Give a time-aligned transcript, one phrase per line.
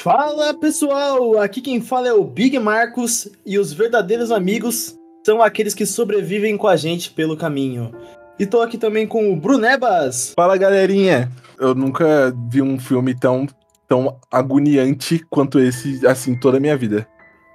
[0.00, 5.74] Fala pessoal, aqui quem fala é o Big Marcos e os verdadeiros amigos são aqueles
[5.74, 7.92] que sobrevivem com a gente pelo caminho.
[8.38, 10.34] E tô aqui também com o Brunebas.
[10.36, 13.48] Fala galerinha, eu nunca vi um filme tão,
[13.88, 17.04] tão agoniante quanto esse, assim, toda a minha vida.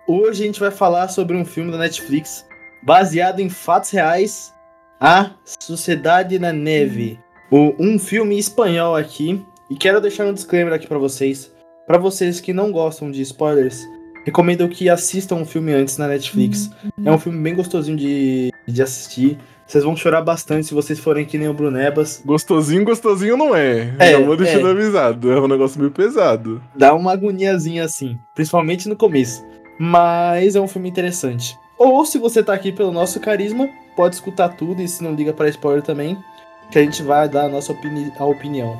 [0.05, 2.45] Hoje a gente vai falar sobre um filme da Netflix
[2.83, 4.53] baseado em fatos reais,
[4.99, 5.31] A
[5.61, 7.17] Sociedade na Neve.
[7.49, 9.41] Um filme espanhol aqui.
[9.69, 11.52] E quero deixar um disclaimer aqui para vocês.
[11.85, 13.85] Para vocês que não gostam de spoilers,
[14.25, 16.69] recomendo que assistam o filme antes na Netflix.
[17.03, 19.37] É um filme bem gostosinho de, de assistir.
[19.67, 22.21] Vocês vão chorar bastante se vocês forem que nem o Brunebas.
[22.25, 23.93] Gostosinho, gostosinho não é.
[23.99, 24.71] É, Já vou deixando é.
[24.71, 25.31] avisado.
[25.31, 26.63] É um negócio meio pesado.
[26.73, 29.43] Dá uma agoniazinha assim, principalmente no começo.
[29.77, 31.57] Mas é um filme interessante.
[31.77, 35.33] Ou se você tá aqui pelo nosso carisma, pode escutar tudo e se não liga
[35.33, 36.17] para spoiler também,
[36.71, 38.77] que a gente vai dar a nossa opini a opinião.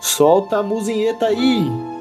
[0.00, 1.97] Solta a muzinheta aí!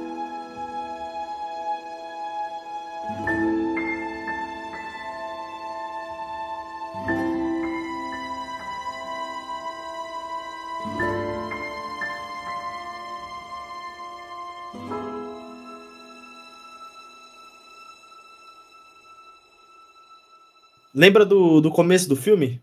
[20.97, 22.59] Lembra do, do começo do filme?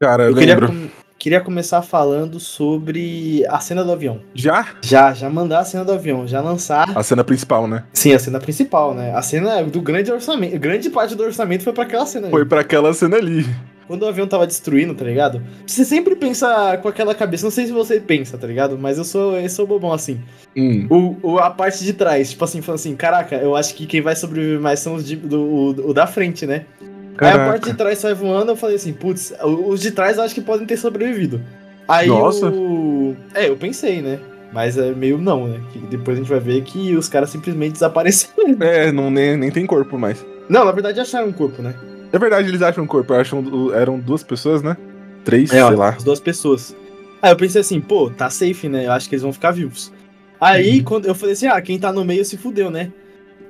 [0.00, 4.20] Cara, eu, Eu queria, com- queria começar falando sobre a cena do avião.
[4.34, 4.68] Já?
[4.80, 6.96] Já, já mandar a cena do avião, já lançar.
[6.96, 7.84] A cena principal, né?
[7.92, 9.14] Sim, a cena principal, né?
[9.14, 10.58] A cena do grande orçamento.
[10.58, 12.30] Grande parte do orçamento foi pra aquela cena.
[12.30, 12.48] Foi ali.
[12.48, 13.44] pra aquela cena ali.
[13.86, 15.42] Quando o avião tava destruindo, tá ligado?
[15.66, 17.44] Você sempre pensa com aquela cabeça.
[17.44, 18.78] Não sei se você pensa, tá ligado?
[18.78, 20.18] Mas eu sou, eu sou bobão assim.
[20.56, 20.86] Hum.
[20.88, 24.00] O, o- a parte de trás, tipo assim, falando assim: caraca, eu acho que quem
[24.00, 26.64] vai sobreviver mais são os de- do, o, o da frente, né?
[27.18, 30.34] Aí a parte de trás sai voando, eu falei assim, putz, os de trás acho
[30.34, 31.40] que podem ter sobrevivido.
[31.86, 32.48] Aí Nossa.
[32.48, 33.14] o.
[33.34, 34.18] É, eu pensei, né?
[34.52, 35.60] Mas é meio não, né?
[35.72, 38.56] Que depois a gente vai ver que os caras simplesmente desapareceram.
[38.60, 40.24] É, não, nem, nem tem corpo mais.
[40.48, 41.74] Não, na verdade acharam um corpo, né?
[42.12, 43.14] É verdade, eles acham corpo.
[43.14, 44.76] Acham, eram duas pessoas, né?
[45.24, 45.88] Três, É, ó, sei lá.
[45.90, 46.76] as duas pessoas.
[47.22, 48.86] Aí eu pensei assim, pô, tá safe, né?
[48.86, 49.92] Eu acho que eles vão ficar vivos.
[50.40, 50.84] Aí Uhum.
[50.84, 52.90] quando eu falei assim, ah, quem tá no meio se fudeu, né?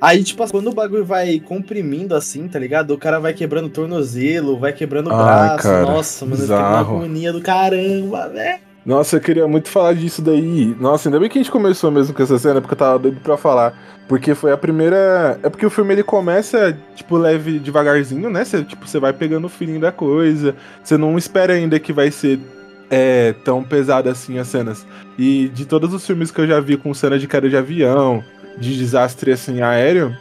[0.03, 2.91] Aí, tipo, quando o bagulho vai comprimindo assim, tá ligado?
[2.91, 5.63] O cara vai quebrando o tornozelo, vai quebrando o braço.
[5.63, 8.59] cara, Nossa, mano, fiquei uma agonia do caramba, velho.
[8.85, 10.75] Nossa, eu queria muito falar disso daí.
[10.81, 13.21] Nossa, ainda bem que a gente começou mesmo com essa cena, porque eu tava doido
[13.21, 13.79] pra falar.
[14.09, 15.39] Porque foi a primeira.
[15.41, 18.45] É porque o filme ele começa, tipo, leve devagarzinho, né?
[18.45, 20.57] Você, tipo, você vai pegando o feeling da coisa.
[20.83, 22.41] Você não espera ainda que vai ser
[22.91, 24.85] é, tão pesado assim as cenas.
[25.17, 28.23] E de todos os filmes que eu já vi com cena de queda de avião,
[28.59, 30.17] de desastre assim aéreo,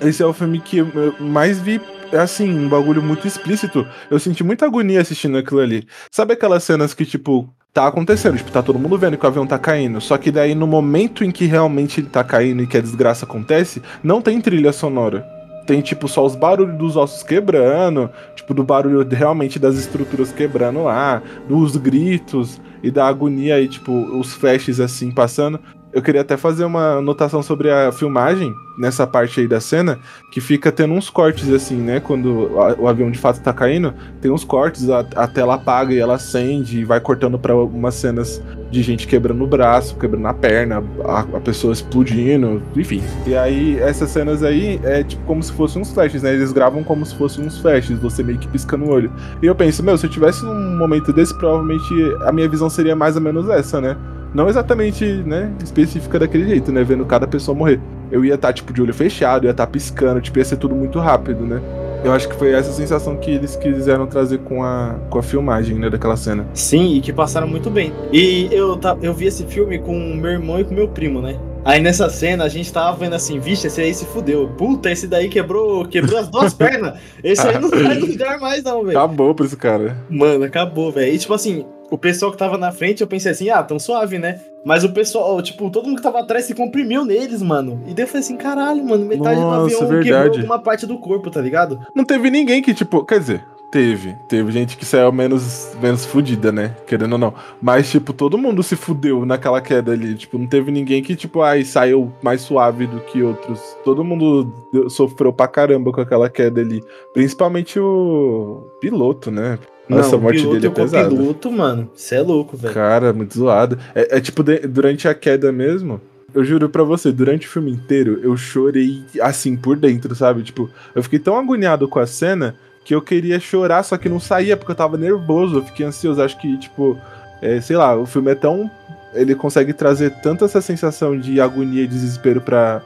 [0.00, 1.80] esse é o filme que eu mais vi.
[2.12, 3.86] Assim, um bagulho muito explícito.
[4.08, 5.86] Eu senti muita agonia assistindo aquilo ali.
[6.10, 9.46] Sabe aquelas cenas que, tipo, tá acontecendo, tipo, tá todo mundo vendo que o avião
[9.46, 10.00] tá caindo.
[10.00, 13.24] Só que daí, no momento em que realmente ele tá caindo e que a desgraça
[13.24, 15.26] acontece, não tem trilha sonora.
[15.66, 20.84] Tem, tipo, só os barulhos dos ossos quebrando, tipo, do barulho realmente das estruturas quebrando
[20.84, 25.58] lá, dos gritos e da agonia e, tipo, os flashes assim passando.
[25.96, 29.98] Eu queria até fazer uma anotação sobre a filmagem nessa parte aí da cena,
[30.30, 32.00] que fica tendo uns cortes assim, né?
[32.00, 35.98] Quando o avião de fato tá caindo, tem uns cortes, a, a tela apaga e
[35.98, 40.34] ela acende e vai cortando pra umas cenas de gente quebrando o braço, quebrando a
[40.34, 43.02] perna, a, a pessoa explodindo, enfim.
[43.26, 46.34] E aí, essas cenas aí é tipo como se fossem uns flashes, né?
[46.34, 49.10] Eles gravam como se fossem uns flashes, você meio que piscando o olho.
[49.40, 51.88] E eu penso, meu, se eu tivesse num momento desse, provavelmente
[52.26, 53.96] a minha visão seria mais ou menos essa, né?
[54.36, 56.84] Não exatamente, né, específica daquele jeito, né?
[56.84, 57.80] Vendo cada pessoa morrer.
[58.10, 60.98] Eu ia estar, tipo, de olho fechado, ia estar piscando, tipo, ia ser tudo muito
[60.98, 61.58] rápido, né?
[62.04, 65.78] Eu acho que foi essa sensação que eles quiseram trazer com a, com a filmagem,
[65.78, 66.46] né, daquela cena.
[66.52, 67.94] Sim, e que passaram muito bem.
[68.12, 71.40] E eu, eu vi esse filme com meu irmão e com meu primo, né?
[71.64, 74.50] Aí nessa cena a gente tava vendo assim, vixe, esse aí se fudeu.
[74.50, 76.98] Puta, esse daí quebrou, quebrou as duas pernas.
[77.24, 78.98] Esse aí não sai do lugar mais, não, velho.
[78.98, 79.96] Acabou pra esse cara.
[80.10, 81.14] Mano, acabou, velho.
[81.14, 84.18] E tipo assim, o pessoal que tava na frente, eu pensei assim, ah, tão suave,
[84.18, 84.40] né?
[84.64, 87.80] Mas o pessoal, tipo, todo mundo que tava atrás se comprimiu neles, mano.
[87.86, 90.38] E daí eu falei assim, caralho, mano, metade Nossa, do avião quebrou verdade.
[90.38, 91.80] alguma parte do corpo, tá ligado?
[91.94, 94.16] Não teve ninguém que, tipo, quer dizer, teve.
[94.28, 96.74] Teve gente que saiu menos, menos fudida, né?
[96.86, 97.34] Querendo ou não.
[97.60, 100.14] Mas, tipo, todo mundo se fudeu naquela queda ali.
[100.14, 103.60] Tipo, não teve ninguém que, tipo, ai, saiu mais suave do que outros.
[103.84, 104.52] Todo mundo
[104.88, 106.82] sofreu pra caramba com aquela queda ali.
[107.12, 109.58] Principalmente o piloto, né?
[109.88, 111.08] Nossa, Não, a morte piloto dele é e o pesada.
[111.08, 112.74] copiloto, mano, cê é louco, velho.
[112.74, 113.78] Cara, muito zoado.
[113.94, 116.00] É, é tipo, de- durante a queda mesmo,
[116.34, 120.42] eu juro pra você, durante o filme inteiro, eu chorei assim por dentro, sabe?
[120.42, 124.20] Tipo, eu fiquei tão agoniado com a cena que eu queria chorar, só que não
[124.20, 126.20] saía porque eu tava nervoso, eu fiquei ansioso.
[126.22, 126.98] Acho que, tipo,
[127.40, 128.70] é, sei lá, o filme é tão.
[129.14, 132.82] Ele consegue trazer tanto essa sensação de agonia e desespero pra,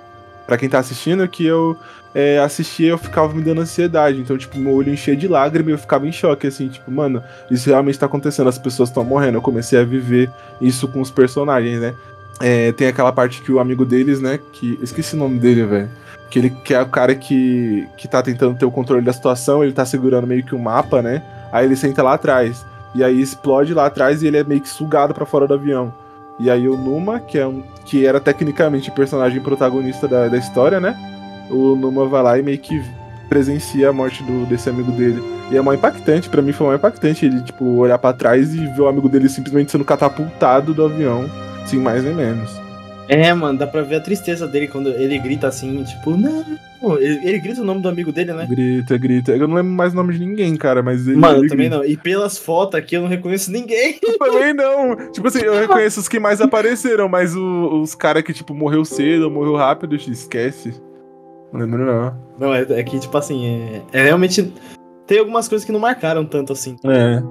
[0.51, 1.77] para quem tá assistindo, que eu
[2.13, 4.21] é, assistia eu ficava me dando ansiedade.
[4.21, 7.23] Então, tipo, meu olho enchia de lágrimas e eu ficava em choque, assim, tipo, mano,
[7.49, 9.39] isso realmente tá acontecendo, as pessoas estão morrendo.
[9.39, 10.29] Eu comecei a viver
[10.61, 11.95] isso com os personagens, né?
[12.41, 14.41] É, tem aquela parte que o amigo deles, né?
[14.53, 14.77] Que.
[14.83, 15.89] Esqueci o nome dele, velho.
[16.29, 19.63] Que ele que é o cara que, que tá tentando ter o controle da situação,
[19.63, 21.23] ele tá segurando meio que um mapa, né?
[21.53, 22.67] Aí ele senta lá atrás.
[22.93, 25.95] E aí explode lá atrás e ele é meio que sugado para fora do avião.
[26.41, 30.39] E aí o Numa, que, é um, que era tecnicamente o personagem protagonista da, da
[30.39, 30.97] história, né?
[31.51, 32.83] O Numa vai lá e meio que
[33.29, 35.23] presencia a morte do, desse amigo dele.
[35.51, 38.67] E é mó impactante, para mim foi mó impactante ele, tipo, olhar para trás e
[38.67, 41.29] ver o amigo dele simplesmente sendo catapultado do avião,
[41.67, 42.60] sem mais nem menos.
[43.13, 46.45] É, mano, dá pra ver a tristeza dele quando ele grita assim, tipo, não.
[46.99, 48.47] Ele, ele grita o nome do amigo dele, né?
[48.49, 49.33] Grita, grita.
[49.33, 51.17] Eu não lembro mais o nome de ninguém, cara, mas ele.
[51.17, 51.83] Mano, ele também grita.
[51.83, 51.91] não.
[51.91, 53.99] E pelas fotos aqui eu não reconheço ninguém.
[54.01, 55.11] Eu também não.
[55.11, 58.85] Tipo assim, eu reconheço os que mais apareceram, mas o- os caras que, tipo, morreu
[58.85, 60.81] cedo ou morreu rápido, esquece.
[61.53, 62.15] Não lembro, não.
[62.39, 63.45] Não, é, é que, tipo assim,
[63.93, 64.53] é, é realmente.
[65.07, 66.77] Tem algumas coisas que não marcaram tanto assim.
[66.85, 67.23] É.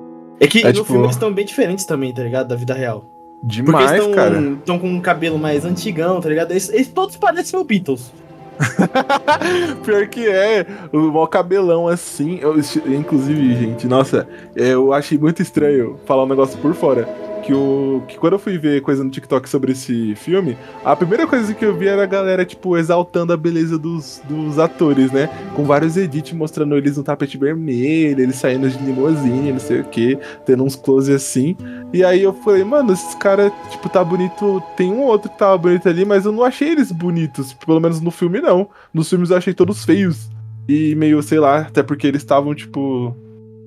[0.42, 2.48] É que É, no tipo- filme eles estão bem diferentes também, tá ligado?
[2.50, 3.10] Da vida real.
[3.39, 4.39] Porque Demais, eles cara.
[4.39, 6.51] estão com um cabelo mais antigão, tá ligado?
[6.51, 8.12] Eles, eles todos parecem o Beatles.
[9.86, 12.39] Pior que é, o maior cabelão assim.
[12.41, 12.57] Eu,
[12.88, 17.07] inclusive, gente, nossa, eu achei muito estranho falar um negócio por fora.
[17.44, 21.25] Que, o, que quando eu fui ver coisa no TikTok sobre esse filme, a primeira
[21.25, 25.30] coisa que eu vi era a galera, tipo, exaltando a beleza dos, dos atores, né?
[25.56, 29.86] Com vários edits mostrando eles no tapete vermelho, eles saindo de limousine, não sei o
[29.86, 31.56] que, tendo uns close assim.
[31.91, 34.62] E aí eu falei, mano, esses caras, tipo, tá bonito.
[34.77, 37.53] Tem um outro que tava bonito ali, mas eu não achei eles bonitos.
[37.53, 38.69] Pelo menos no filme, não.
[38.94, 40.30] Nos filmes eu achei todos feios.
[40.68, 43.15] E meio, sei lá, até porque eles estavam, tipo.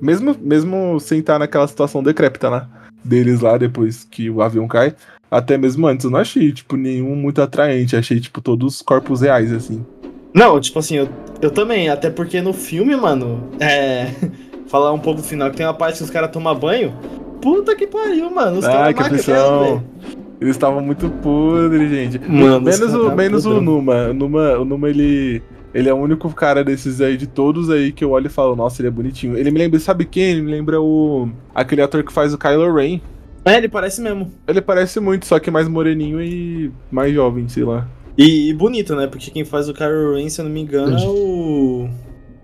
[0.00, 2.66] Mesmo, mesmo sem estar naquela situação decrépita, né?
[3.04, 4.94] Deles lá, depois que o avião cai.
[5.30, 7.96] Até mesmo antes, eu não achei, tipo, nenhum muito atraente.
[7.96, 9.84] Achei, tipo, todos corpos reais, assim.
[10.34, 11.08] Não, tipo assim, eu,
[11.40, 14.10] eu também, até porque no filme, mano, é.
[14.68, 16.94] Falar um pouco do final, que tem uma parte que os caras tomam banho.
[17.42, 18.58] Puta que pariu, mano.
[18.58, 19.02] Os Ah, que.
[20.40, 22.18] Eles estavam muito podres, gente.
[22.18, 23.60] Mano, menos os o, menos o.
[23.60, 24.08] Numa.
[24.08, 25.42] O Numa, o Numa ele,
[25.74, 28.54] ele é o único cara desses aí, de todos aí, que eu olho e falo,
[28.56, 29.36] nossa, ele é bonitinho.
[29.36, 30.24] Ele me lembra, sabe quem?
[30.32, 31.28] Ele me lembra o.
[31.54, 33.00] aquele ator que faz o Kylo Ren.
[33.44, 34.30] É, ele parece mesmo.
[34.46, 37.88] Ele parece muito, só que mais moreninho e mais jovem, sei lá.
[38.16, 39.06] E, e bonito, né?
[39.06, 41.88] Porque quem faz o Kylo Ren, se eu não me engano, é o.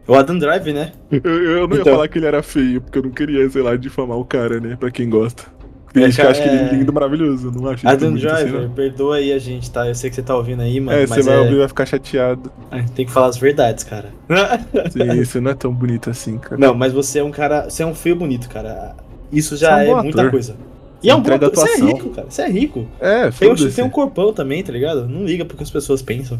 [0.08, 0.92] O Adam Drive, né?
[1.12, 1.92] Eu, eu não ia Então.
[1.92, 4.74] falar que ele era feio, porque eu não queria, sei lá, difamar o cara, né?
[4.80, 5.44] Pra quem gosta.
[5.92, 7.50] Tem É, gente que acha que ele é- lindo, maravilhoso.
[7.50, 8.70] Não acho Adam assim, Driver, não.
[8.70, 9.86] perdoa aí a gente, tá?
[9.88, 10.98] Eu sei que você tá ouvindo aí, mano.
[10.98, 11.38] É, você vai é...
[11.40, 12.52] ouvir e vai ficar chateado.
[12.94, 14.10] Tem que falar as verdades, cara.
[14.90, 16.58] Sim, você não é tão bonito assim, cara.
[16.58, 17.70] não, mas você é um cara.
[17.70, 18.94] Você é um feio bonito, cara.
[19.32, 20.56] Isso Você é já um é, muita coisa.
[21.02, 21.38] E é um bom.
[21.38, 22.26] Você é rico, cara.
[22.28, 22.86] Você é rico.
[23.00, 25.08] É, Tem um, tem um corpão também, tá ligado?
[25.08, 26.38] Não liga porque as pessoas pensam.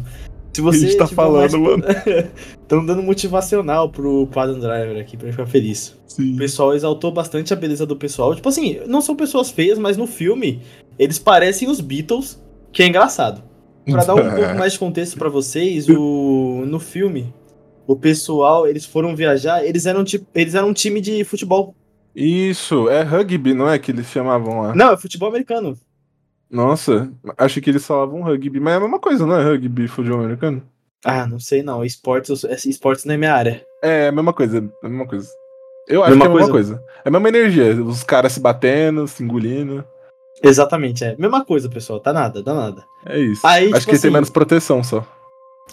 [0.53, 1.83] Se você gente tá tiver falando, mais- mano.
[2.61, 5.95] Estão dando motivacional pro, Adam Driver aqui pra ele ficar feliz.
[6.07, 6.33] Sim.
[6.33, 8.35] O pessoal exaltou bastante a beleza do pessoal.
[8.35, 10.61] Tipo assim, não são pessoas feias, mas no filme
[10.97, 12.41] eles parecem os Beatles,
[12.71, 13.41] que é engraçado.
[13.85, 17.33] Pra dar um pouco mais de contexto pra vocês, o no filme,
[17.87, 21.73] o pessoal, eles foram viajar, eles eram tipo, eles eram um time de futebol.
[22.15, 24.75] Isso, é rugby, não é que eles chamavam lá?
[24.75, 25.77] Não, é futebol americano.
[26.51, 29.87] Nossa, acho que eles falavam rugby, mas é a mesma coisa, não é rugby e
[29.87, 30.63] futebol americano?
[31.05, 33.63] Ah, não sei não, esportes, esportes não é minha área.
[33.83, 35.29] É, a mesma coisa, é a mesma coisa.
[35.87, 36.83] Eu acho Mesma que é a mesma coisa.
[37.05, 39.83] É a mesma energia, os caras se batendo, se engolindo.
[40.43, 41.15] Exatamente, é.
[41.17, 42.83] Mesma coisa, pessoal, tá nada, dá nada.
[43.05, 43.45] É isso.
[43.45, 45.05] Aí, acho tipo que tem assim- menos proteção só.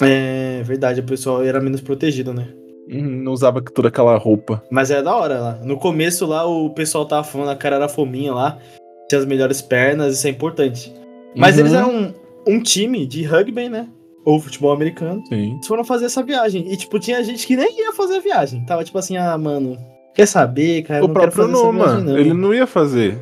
[0.00, 2.48] É verdade, o pessoal era menos protegido, né?
[2.88, 4.62] Uhum, não usava toda aquela roupa.
[4.70, 5.52] Mas é da hora lá.
[5.62, 8.58] No começo lá, o pessoal tava falando, a cara era fominha lá,
[9.08, 10.92] tinha as melhores pernas, isso é importante.
[11.34, 11.60] Mas Uhum.
[11.60, 12.14] eles eram
[12.46, 13.88] um, time de rugby, né?
[14.24, 15.22] Ou futebol americano.
[15.28, 15.52] Sim.
[15.54, 16.72] Eles foram fazer essa viagem.
[16.72, 18.64] E, tipo, tinha gente que nem ia fazer a viagem.
[18.64, 19.76] Tava tipo assim, ah, mano,
[20.14, 21.04] quer saber, cara?
[21.04, 22.18] o próprio Noma, não.
[22.18, 23.16] ele não ia fazer.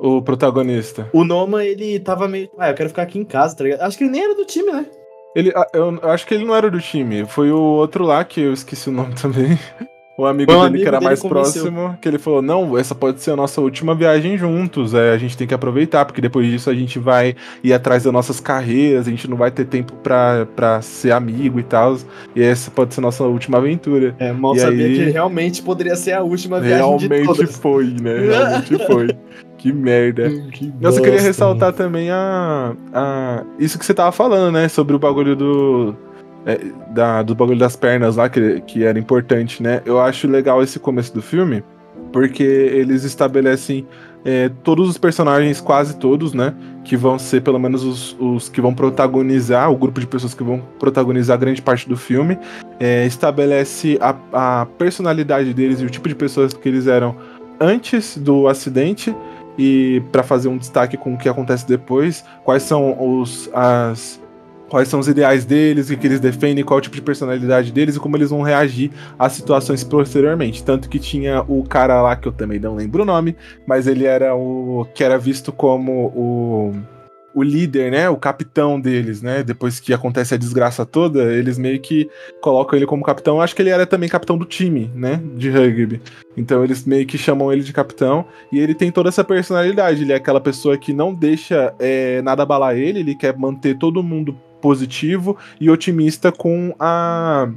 [0.00, 1.10] O protagonista.
[1.12, 2.48] O Noma, ele tava meio.
[2.56, 3.80] Ah, eu quero ficar aqui em casa, tá ligado?
[3.82, 4.86] Acho que ele nem era do time, né?
[5.34, 7.26] Ele, ah, eu acho que ele não era do time.
[7.26, 9.58] Foi o outro lá que eu esqueci o nome também.
[10.18, 11.62] O amigo dele amigo que era dele mais convenceu.
[11.62, 14.92] próximo, que ele falou: Não, essa pode ser a nossa última viagem juntos.
[14.92, 18.12] É, a gente tem que aproveitar, porque depois disso a gente vai ir atrás das
[18.12, 21.96] nossas carreiras, a gente não vai ter tempo pra, pra ser amigo e tal.
[22.34, 24.12] E essa pode ser a nossa última aventura.
[24.18, 27.84] É, mal E sabia aí- que realmente poderia ser a última viagem de Realmente foi,
[28.02, 28.18] né?
[28.26, 29.08] Realmente foi.
[29.56, 30.30] Que merda.
[30.52, 33.42] Que Nossa, eu queria ressaltar também a, a.
[33.58, 34.68] Isso que você tava falando, né?
[34.68, 35.96] Sobre o bagulho do.
[36.46, 39.82] É, da, do bagulho das pernas lá, que, que era importante, né?
[39.84, 41.62] Eu acho legal esse começo do filme,
[42.12, 43.86] porque eles estabelecem
[44.24, 46.54] é, todos os personagens, quase todos, né?
[46.84, 50.42] Que vão ser pelo menos os, os, que vão protagonizar, o grupo de pessoas que
[50.42, 52.38] vão protagonizar grande parte do filme.
[52.80, 57.16] É, estabelece a, a personalidade deles e o tipo de pessoas que eles eram
[57.60, 59.14] antes do acidente
[59.58, 64.20] e para fazer um destaque com o que acontece depois, quais são os as
[64.68, 67.72] quais são os ideais deles, o que eles defendem, qual é o tipo de personalidade
[67.72, 70.62] deles e como eles vão reagir às situações posteriormente.
[70.62, 74.04] Tanto que tinha o cara lá que eu também não lembro o nome, mas ele
[74.04, 76.74] era o que era visto como o
[77.34, 81.78] o líder, né, o capitão deles, né, depois que acontece a desgraça toda, eles meio
[81.78, 82.10] que
[82.40, 83.40] colocam ele como capitão.
[83.40, 86.00] Acho que ele era também capitão do time, né, de rugby.
[86.36, 90.02] Então eles meio que chamam ele de capitão e ele tem toda essa personalidade.
[90.02, 94.02] Ele é aquela pessoa que não deixa é, nada abalar ele, ele quer manter todo
[94.02, 97.48] mundo positivo e otimista com a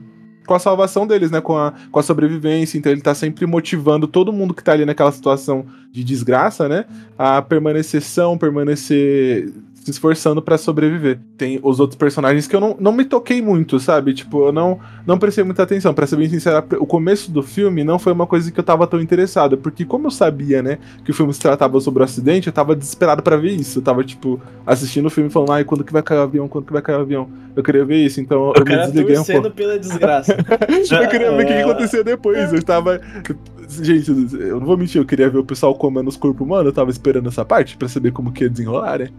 [0.45, 1.39] com a salvação deles, né?
[1.39, 2.77] Com a, com a sobrevivência.
[2.77, 6.85] Então ele tá sempre motivando todo mundo que tá ali naquela situação de desgraça, né?
[7.17, 9.49] A permanecer são, permanecer
[9.83, 11.19] se esforçando para sobreviver.
[11.35, 14.13] Tem os outros personagens que eu não, não me toquei muito, sabe?
[14.13, 15.93] Tipo, eu não, não prestei muita atenção.
[15.93, 18.85] Pra ser bem sincero, o começo do filme não foi uma coisa que eu tava
[18.85, 19.57] tão interessado.
[19.57, 22.75] Porque como eu sabia, né, que o filme se tratava sobre o acidente, eu tava
[22.75, 23.79] desesperado para ver isso.
[23.79, 26.47] Eu tava, tipo, assistindo o filme falando, ai, quando que vai cair o avião?
[26.47, 27.27] Quando que vai cair o avião?
[27.55, 29.51] Eu queria ver isso, então eu, eu me desliguei um pouco.
[29.51, 30.37] pela desgraça.
[30.37, 32.53] eu queria ver o que, que acontecia depois.
[32.53, 33.01] Eu estava
[33.79, 36.73] Gente, eu não vou mentir, eu queria ver o pessoal comendo os corpos humanos, eu
[36.73, 39.09] tava esperando essa parte para saber como que ia desenrolar, né?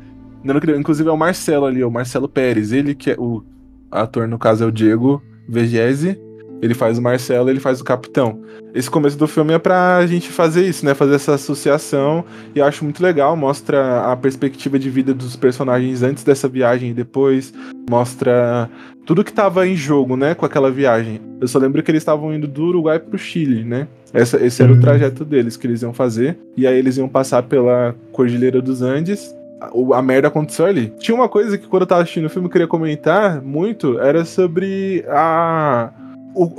[0.79, 2.73] Inclusive é o Marcelo ali, o Marcelo Pérez.
[2.73, 3.43] Ele que é o
[3.91, 6.19] ator, no caso, é o Diego Vegese.
[6.63, 8.41] Ele faz o Marcelo, ele faz o Capitão.
[8.73, 10.95] Esse começo do filme é pra gente fazer isso, né?
[10.95, 12.25] Fazer essa associação.
[12.55, 13.37] E eu acho muito legal.
[13.37, 17.53] Mostra a perspectiva de vida dos personagens antes dessa viagem e depois.
[17.91, 18.71] Mostra
[19.05, 20.37] tudo que tava em jogo, né?
[20.37, 21.21] Com aquela viagem.
[21.41, 23.89] Eu só lembro que eles estavam indo do Uruguai pro Chile, né?
[24.13, 24.79] Essa, esse era uhum.
[24.79, 26.39] o trajeto deles que eles iam fazer.
[26.57, 29.35] E aí eles iam passar pela Cordilheira dos Andes
[29.95, 30.88] a, merda aconteceu ali.
[30.99, 34.25] Tinha uma coisa que quando eu tava assistindo o filme eu queria comentar muito, era
[34.25, 35.90] sobre a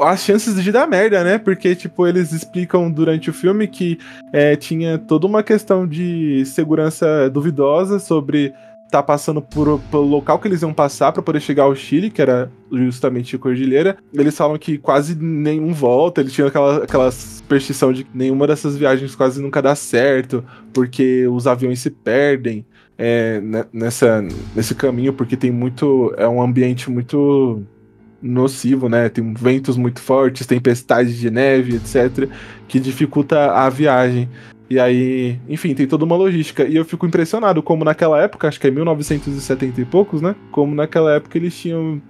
[0.02, 1.40] as chances de dar merda, né?
[1.40, 3.98] Porque, tipo, eles explicam durante o filme que
[4.32, 8.54] é, tinha toda uma questão de segurança duvidosa sobre
[8.98, 12.22] tá passando por, pelo local que eles iam passar para poder chegar ao Chile, que
[12.22, 13.98] era justamente a Cordilheira.
[14.14, 18.78] Eles falam que quase nenhum volta, eles tinham aquela, aquela superstição de que nenhuma dessas
[18.78, 22.66] viagens quase nunca dá certo, porque os aviões se perdem
[22.98, 24.24] é, nessa,
[24.56, 26.14] nesse caminho, porque tem muito.
[26.18, 27.64] É um ambiente muito
[28.22, 29.10] nocivo, né?
[29.10, 32.30] Tem ventos muito fortes, tempestades de neve, etc.,
[32.68, 34.30] que dificulta a viagem.
[34.74, 36.64] E aí, enfim, tem toda uma logística.
[36.64, 40.36] E eu fico impressionado como naquela época, acho que é 1970 e poucos, né?
[40.52, 42.02] Como naquela época eles tinham.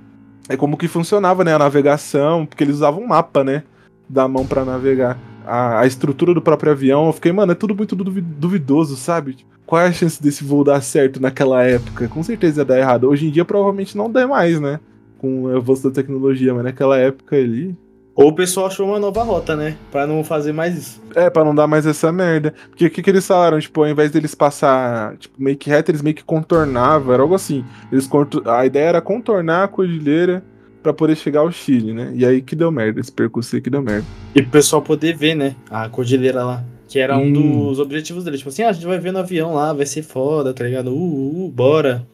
[0.48, 1.54] É como que funcionava, né?
[1.54, 3.64] A navegação, porque eles usavam mapa, né?
[4.08, 5.20] Da mão para navegar.
[5.46, 9.36] A, a, estrutura do próprio avião, eu fiquei, mano, é tudo muito duvidoso, sabe?
[9.66, 12.08] qual é a chance desse voo dar certo naquela época?
[12.08, 13.10] Com certeza ia dar errado.
[13.10, 14.80] Hoje em dia provavelmente não dá mais, né?
[15.18, 17.76] Com o avanço da tecnologia, mas naquela época ali.
[18.16, 19.76] Ou o pessoal achou uma nova rota, né?
[19.92, 21.02] Pra não fazer mais isso.
[21.16, 22.54] É, pra não dar mais essa merda.
[22.70, 23.60] Porque o que, que eles falaram?
[23.60, 27.34] Tipo, ao invés deles passar, tipo, meio que reto, eles meio que contornavam, era algo
[27.34, 27.66] assim.
[27.92, 28.08] Eles
[28.46, 30.44] A ideia era contornar a cordilheira
[30.84, 32.12] para poder chegar ao Chile, né?
[32.14, 34.06] E aí que deu merda, esse percurso aí que deu merda.
[34.36, 35.56] E pro pessoal poder ver, né?
[35.72, 36.64] A cordilheira lá.
[36.88, 37.34] Que era um hum.
[37.70, 38.38] dos objetivos dele.
[38.38, 40.92] Tipo assim, ah, a gente vai ver no avião lá, vai ser foda, tá ligado?
[40.92, 42.06] Uh, uh, uh bora.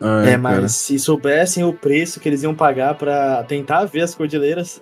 [0.00, 0.68] Ah, é, mas cara.
[0.68, 4.80] se soubessem o preço que eles iam pagar para tentar ver as cordilheiras.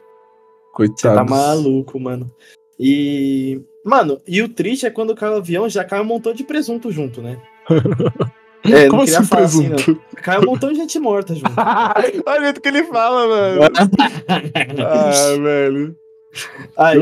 [0.77, 1.01] Coitado.
[1.01, 2.31] Você tá maluco, mano.
[2.79, 3.63] E.
[3.83, 6.93] Mano, e o triste é quando cai o avião, já cai um montão de presunto
[6.93, 7.41] junto, né?
[8.65, 9.75] É, Como assim presunto?
[9.77, 11.53] Assim, Cai um montão de gente morta junto.
[12.27, 13.61] Olha o jeito que ele fala, mano.
[14.85, 15.97] ah, velho.
[16.77, 16.99] Aí,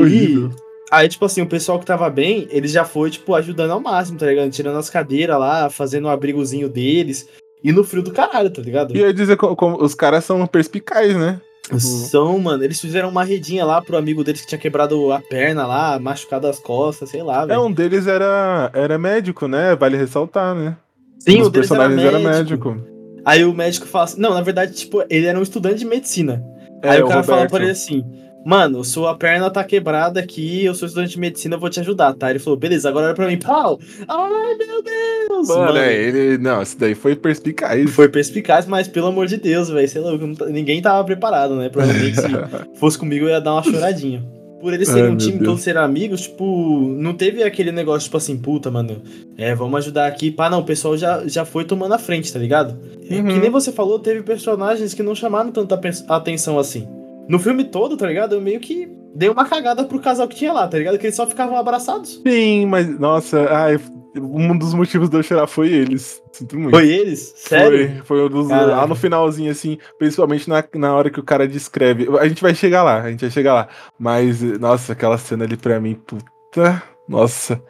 [0.91, 4.19] Aí, tipo assim, o pessoal que tava bem, eles já foi, tipo, ajudando ao máximo,
[4.19, 4.51] tá ligado?
[4.51, 7.27] Tirando as cadeiras lá, fazendo o um abrigozinho deles.
[7.63, 8.95] E no frio do caralho, tá ligado?
[8.95, 11.41] E eu ia dizer como os caras são perspicazes, né?
[11.65, 12.63] Tipo, são, mano.
[12.63, 16.47] Eles fizeram uma redinha lá pro amigo deles que tinha quebrado a perna lá, machucado
[16.47, 17.59] as costas, sei lá, velho.
[17.59, 19.75] É, um deles era, era médico, né?
[19.75, 20.77] Vale ressaltar, né?
[21.19, 22.07] Sim, um o deles era médico.
[22.07, 22.77] era médico.
[23.25, 26.43] Aí o médico fala assim, não, na verdade, tipo, ele era um estudante de medicina.
[26.83, 28.05] É, Aí o cara o fala pra ele assim,
[28.45, 32.13] Mano, sua perna tá quebrada aqui, eu sou estudante de medicina, eu vou te ajudar,
[32.13, 32.29] tá?
[32.29, 33.79] Ele falou, beleza, agora olha pra mim, pau!
[34.07, 35.47] Ai, meu Deus!
[35.47, 35.77] Mano, mano.
[35.79, 36.37] É, ele.
[36.37, 37.89] Não, isso daí foi perspicaz.
[37.89, 40.11] Foi perspicaz, mas pelo amor de Deus, velho, sei lá,
[40.47, 41.69] ninguém tava preparado, né?
[41.69, 42.27] Provavelmente se
[42.79, 44.23] fosse comigo eu ia dar uma choradinha.
[44.61, 48.17] Por eles serem Ai, um time, todos serem amigos, tipo, não teve aquele negócio, tipo
[48.17, 49.01] assim, puta, mano,
[49.37, 50.29] é, vamos ajudar aqui.
[50.29, 52.77] Pá, não, o pessoal já, já foi tomando a frente, tá ligado?
[53.09, 53.27] Uhum.
[53.27, 56.87] Que nem você falou, teve personagens que não chamaram tanta atenção assim.
[57.27, 58.35] No filme todo, tá ligado?
[58.35, 60.97] Eu meio que dei uma cagada pro casal que tinha lá, tá ligado?
[60.97, 62.21] Que eles só ficavam abraçados.
[62.25, 63.79] Sim, mas, nossa, ai,
[64.17, 66.21] um dos motivos de eu chorar foi eles.
[66.31, 66.75] Sinto muito.
[66.75, 67.33] Foi eles?
[67.35, 68.03] Sério?
[68.03, 68.47] Foi, foi um dos.
[68.47, 68.75] Caraca.
[68.75, 72.07] Lá no finalzinho, assim, principalmente na, na hora que o cara descreve.
[72.19, 73.67] A gente vai chegar lá, a gente vai chegar lá.
[73.97, 76.81] Mas, nossa, aquela cena ali pra mim, puta.
[77.07, 77.61] Nossa.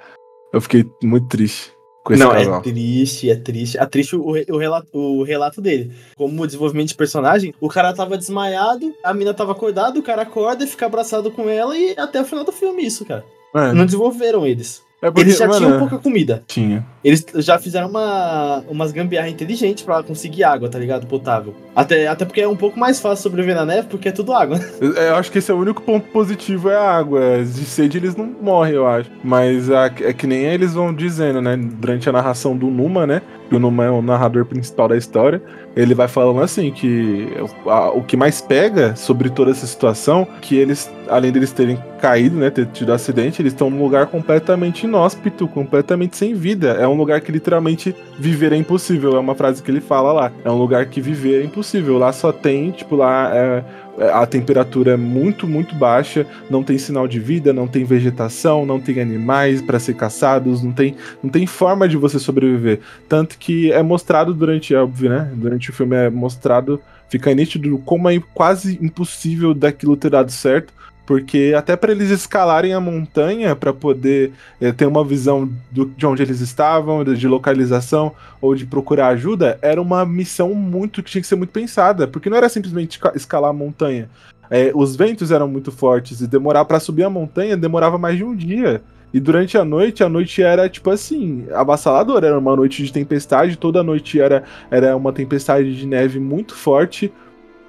[0.54, 1.75] Eu fiquei muito triste.
[2.10, 2.60] Não, casal.
[2.60, 3.78] é triste, é triste.
[3.78, 5.92] É triste o, o, relato, o relato dele.
[6.16, 10.64] Como desenvolvimento de personagem, o cara tava desmaiado, a mina tava acordada, o cara acorda
[10.64, 13.26] e fica abraçado com ela e até o final do filme isso, cara.
[13.74, 14.85] Não desenvolveram eles.
[15.06, 16.42] É porque, eles já mano, tinham pouca comida.
[16.48, 16.84] Tinha.
[17.04, 21.06] Eles já fizeram uma, umas gambiarra inteligentes pra conseguir água, tá ligado?
[21.06, 21.54] Potável.
[21.76, 24.60] Até, até porque é um pouco mais fácil sobreviver na neve, porque é tudo água.
[24.82, 27.44] Eu, acho que esse é o único ponto positivo é a água.
[27.44, 29.12] De sede eles não morrem, eu acho.
[29.24, 31.56] Mas é que nem eles vão dizendo, né?
[31.56, 33.22] Durante a narração do Numa, né?
[33.50, 35.42] Que o Numa é o narrador principal da história.
[35.76, 37.28] Ele vai falando assim que
[37.66, 42.38] a, o que mais pega sobre toda essa situação, que eles, além deles terem caído,
[42.38, 42.50] né?
[42.50, 46.72] Ter tido acidente, eles estão num lugar completamente inóspito, completamente sem vida.
[46.72, 49.16] É um lugar que literalmente viver é impossível.
[49.16, 50.32] É uma frase que ele fala lá.
[50.44, 51.98] É um lugar que viver é impossível.
[51.98, 53.64] Lá só tem, tipo, lá é,
[53.98, 58.80] a temperatura é muito, muito baixa, não tem sinal de vida, não tem vegetação, não
[58.80, 62.80] tem animais para ser caçados, não tem, não tem forma de você sobreviver.
[63.08, 65.32] Tanto que é mostrado durante, óbvio, né?
[65.36, 70.74] Durante o filme é mostrado, fica nítido como é quase impossível daquilo ter dado certo.
[71.06, 76.06] Porque até para eles escalarem a montanha para poder é, ter uma visão do, de
[76.06, 81.22] onde eles estavam, de localização ou de procurar ajuda, era uma missão muito que tinha
[81.22, 84.10] que ser muito pensada, porque não era simplesmente escalar a montanha.
[84.50, 88.24] É, os ventos eram muito fortes e demorar para subir a montanha demorava mais de
[88.24, 88.82] um dia.
[89.14, 92.28] E durante a noite, a noite era tipo assim, avassaladora.
[92.28, 97.14] Era uma noite de tempestade, toda noite era, era uma tempestade de neve muito forte.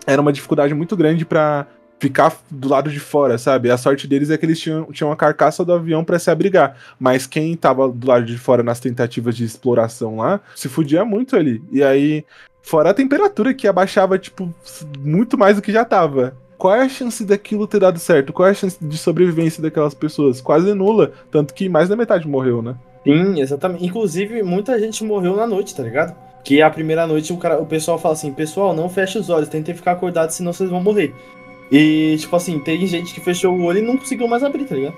[0.07, 1.67] Era uma dificuldade muito grande para
[1.99, 3.71] ficar do lado de fora, sabe?
[3.71, 6.77] A sorte deles é que eles tinham, tinham a carcaça do avião para se abrigar.
[6.99, 11.37] Mas quem tava do lado de fora nas tentativas de exploração lá, se fudia muito
[11.37, 11.63] ali.
[11.73, 12.25] E aí,
[12.63, 14.53] fora a temperatura que abaixava, tipo,
[14.99, 16.37] muito mais do que já tava.
[16.59, 18.33] Qual é a chance daquilo ter dado certo?
[18.33, 20.41] Qual é a chance de sobrevivência daquelas pessoas?
[20.41, 21.13] Quase nula.
[21.31, 22.75] Tanto que mais da metade morreu, né?
[23.05, 23.85] Sim, exatamente.
[23.85, 26.17] Inclusive, muita gente morreu na noite, tá ligado?
[26.43, 29.49] Que a primeira noite o, cara, o pessoal fala assim: pessoal, não feche os olhos,
[29.49, 31.15] tentem ficar acordado, senão vocês vão morrer.
[31.71, 34.75] E, tipo assim, tem gente que fechou o olho e não conseguiu mais abrir, tá
[34.75, 34.95] ligado?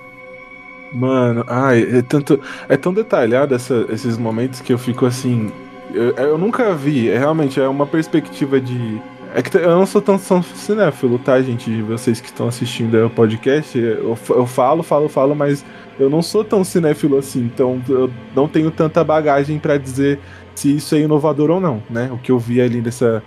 [0.93, 2.41] Mano, ai, é tanto.
[2.69, 5.51] É tão detalhado essa, esses momentos que eu fico assim.
[5.93, 9.01] Eu, eu nunca vi, é realmente é uma perspectiva de.
[9.35, 11.83] É que eu não sou tão, cinéfilo, tá, gente?
[11.83, 15.63] Vocês que estão assistindo o podcast, eu, eu falo, falo, falo, mas
[16.01, 20.19] eu não sou tão cinéfilo assim, então eu não tenho tanta bagagem para dizer
[20.55, 22.11] se isso é inovador ou não, né?
[22.11, 23.23] O que eu vi ali dessa,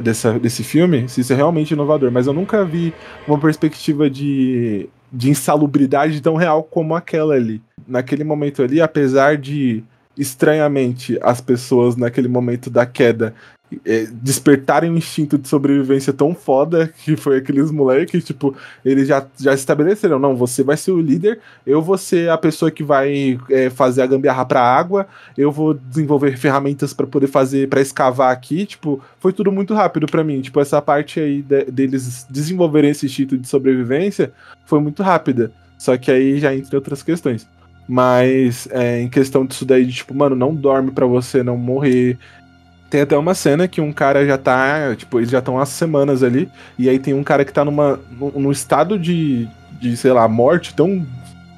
[0.00, 2.92] dessa, desse filme, se isso é realmente inovador, mas eu nunca vi
[3.26, 7.62] uma perspectiva de, de insalubridade tão real como aquela ali.
[7.86, 9.82] Naquele momento ali, apesar de
[10.16, 13.34] estranhamente as pessoas naquele momento da queda
[13.84, 19.26] é, despertarem um instinto de sobrevivência tão foda que foi aqueles moleques, tipo, eles já,
[19.38, 23.38] já estabeleceram, não, você vai ser o líder, eu vou ser a pessoa que vai
[23.50, 28.32] é, fazer a gambiarra pra água, eu vou desenvolver ferramentas para poder fazer, para escavar
[28.32, 32.90] aqui, tipo, foi tudo muito rápido para mim, tipo, essa parte aí de, deles desenvolverem
[32.90, 34.32] esse instinto de sobrevivência
[34.64, 37.46] foi muito rápida, só que aí já entre outras questões.
[37.88, 42.18] Mas é, em questão disso daí, de, tipo, mano, não dorme para você não morrer,
[42.88, 46.22] tem até uma cena que um cara já tá, tipo, eles já estão há semanas
[46.22, 49.48] ali, e aí tem um cara que tá numa, num estado de,
[49.80, 51.04] de, sei lá, morte tão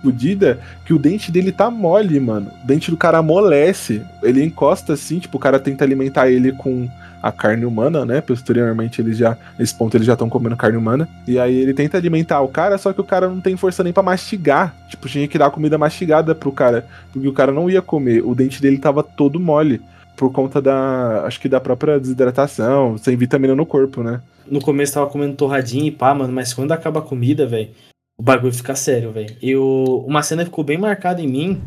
[0.03, 2.51] fodida que o dente dele tá mole, mano.
[2.63, 4.03] O dente do cara amolece.
[4.23, 6.89] Ele encosta assim, tipo, o cara tenta alimentar ele com
[7.21, 8.21] a carne humana, né?
[8.21, 11.09] Posteriormente eles já, nesse ponto eles já estão comendo carne humana.
[11.27, 13.93] E aí ele tenta alimentar o cara, só que o cara não tem força nem
[13.93, 14.75] para mastigar.
[14.89, 18.23] Tipo, tinha que dar comida mastigada pro cara, porque o cara não ia comer.
[18.25, 19.83] O dente dele tava todo mole
[20.19, 21.23] por conta da.
[21.25, 24.21] Acho que da própria desidratação, sem vitamina no corpo, né?
[24.51, 27.71] No começo tava comendo torradinha e pá, mano, mas quando acaba a comida, velho,
[28.19, 29.37] o bagulho fica sério, velho.
[29.41, 30.05] Eu.
[30.07, 31.61] Uma cena ficou bem marcada em mim,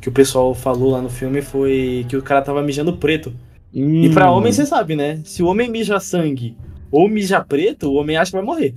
[0.00, 3.32] que o pessoal falou lá no filme, foi que o cara tava mijando preto.
[3.72, 4.02] Hum.
[4.02, 5.20] E pra homem, você sabe, né?
[5.24, 6.56] Se o homem mija sangue
[6.90, 8.74] ou mija preto, o homem acha que vai morrer.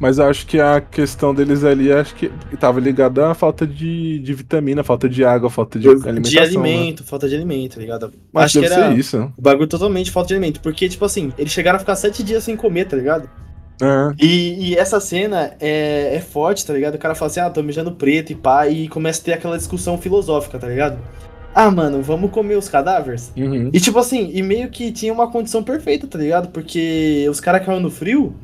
[0.00, 4.18] Mas eu acho que a questão deles ali, acho que estava ligada à falta de,
[4.18, 6.22] de vitamina, falta de água, falta de alimentação.
[6.22, 7.06] De alimento, né?
[7.06, 8.12] falta de alimento, tá ligado?
[8.32, 9.30] Mas acho que era ser isso.
[9.36, 10.60] O bagulho totalmente falta de alimento.
[10.60, 13.28] Porque, tipo assim, eles chegaram a ficar sete dias sem comer, tá ligado?
[13.82, 14.14] É.
[14.18, 16.94] E, e, essa cena é, é forte, tá ligado?
[16.94, 19.58] O cara fala assim, ah, tô mijando preto e pá, e começa a ter aquela
[19.58, 20.98] discussão filosófica, tá ligado?
[21.54, 23.32] Ah, mano, vamos comer os cadáveres?
[23.36, 23.70] Uhum.
[23.72, 26.48] E tipo assim, e meio que tinha uma condição perfeita, tá ligado?
[26.48, 28.34] Porque os caras caíram no frio,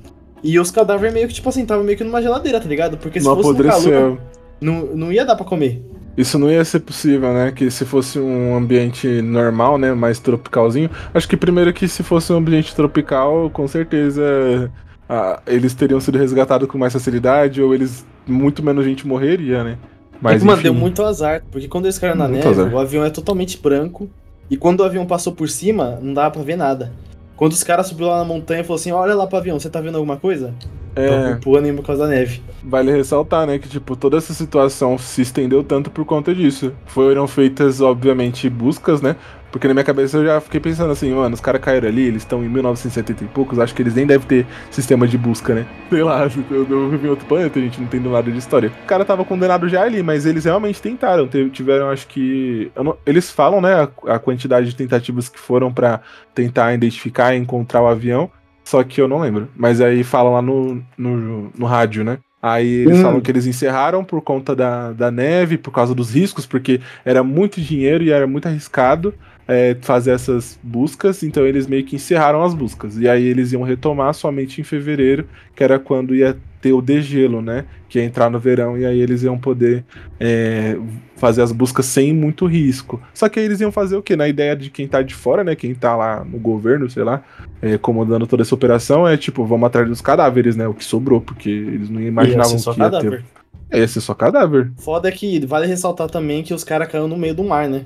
[0.42, 2.96] e os cadáveres meio que, tipo assim, tava meio que numa geladeira, tá ligado?
[2.96, 3.92] Porque se não fosse apodreceu.
[3.92, 4.18] no calor,
[4.60, 5.82] não, não ia dar pra comer.
[6.16, 7.52] isso não ia ser possível, né?
[7.52, 9.92] Que se fosse um ambiente normal, né?
[9.92, 10.90] Mais tropicalzinho.
[11.12, 14.70] Acho que primeiro que se fosse um ambiente tropical, com certeza
[15.08, 18.04] ah, eles teriam sido resgatados com mais facilidade, ou eles.
[18.26, 19.78] Muito menos gente morreria, né?
[20.20, 22.72] Mas, é que, mano, deu muito azar, porque quando eles caíram na neve, azar.
[22.72, 24.10] o avião é totalmente branco,
[24.50, 26.92] e quando o avião passou por cima, não dava pra ver nada.
[27.36, 29.68] Quando os caras subiram lá na montanha e falou assim: Olha lá pro avião, você
[29.68, 30.54] tá vendo alguma coisa?
[30.96, 31.34] É.
[31.36, 32.42] Pulando por causa da neve.
[32.64, 36.72] Vale ressaltar, né, que tipo, toda essa situação se estendeu tanto por conta disso.
[36.86, 39.14] Foram feitas, obviamente, buscas, né?
[39.56, 42.22] Porque na minha cabeça eu já fiquei pensando assim, mano, os caras caíram ali, eles
[42.22, 45.66] estão em 1970 e poucos, acho que eles nem devem ter sistema de busca, né?
[45.88, 48.70] Sei lá, eu, eu vivi em outro planeta, a gente não entende nada de história.
[48.84, 51.26] O cara tava condenado já ali, mas eles realmente tentaram.
[51.26, 52.70] Tiveram, acho que.
[52.76, 56.00] Não, eles falam, né, a, a, quantidade de tentativas que foram para
[56.34, 58.30] tentar identificar e encontrar o avião.
[58.66, 59.48] Só que eu não lembro.
[59.56, 62.18] Mas aí falam lá no, no, no rádio, né?
[62.42, 63.02] Aí eles hum.
[63.02, 67.22] falam que eles encerraram por conta da, da neve, por causa dos riscos, porque era
[67.22, 69.14] muito dinheiro e era muito arriscado
[69.46, 72.98] é, fazer essas buscas, então eles meio que encerraram as buscas.
[72.98, 77.40] E aí eles iam retomar somente em fevereiro, que era quando ia ter o degelo,
[77.40, 77.64] né?
[77.88, 79.84] Que ia entrar no verão, e aí eles iam poder
[80.18, 80.76] é,
[81.14, 83.00] fazer as buscas sem muito risco.
[83.14, 84.16] Só que aí eles iam fazer o quê?
[84.16, 85.54] Na ideia de quem tá de fora, né?
[85.54, 87.22] Quem tá lá no governo, sei lá,
[87.62, 90.66] é, comandando toda essa operação, é tipo, vamos atrás dos cadáveres, né?
[90.66, 93.24] O que sobrou, porque eles não imaginavam que ia cadáver.
[93.70, 93.78] ter.
[93.78, 94.72] Ia ser só cadáver.
[94.78, 97.84] Foda é que vale ressaltar também que os caras caíram no meio do mar, né?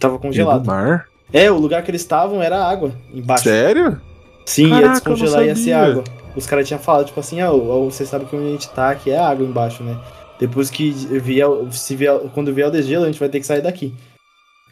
[0.00, 0.62] Tava congelado.
[0.62, 1.06] Do mar?
[1.32, 3.44] É, o lugar que eles estavam era água embaixo.
[3.44, 4.00] Sério?
[4.46, 6.04] Sim, Caraca, ia descongelar e ia ser água.
[6.34, 9.10] Os caras tinham falado, tipo assim, ah, você sabe que onde a gente tá, aqui
[9.10, 9.98] é água embaixo, né?
[10.38, 13.62] Depois que vier, se vier, quando vier o desgelo, a gente vai ter que sair
[13.62, 13.92] daqui.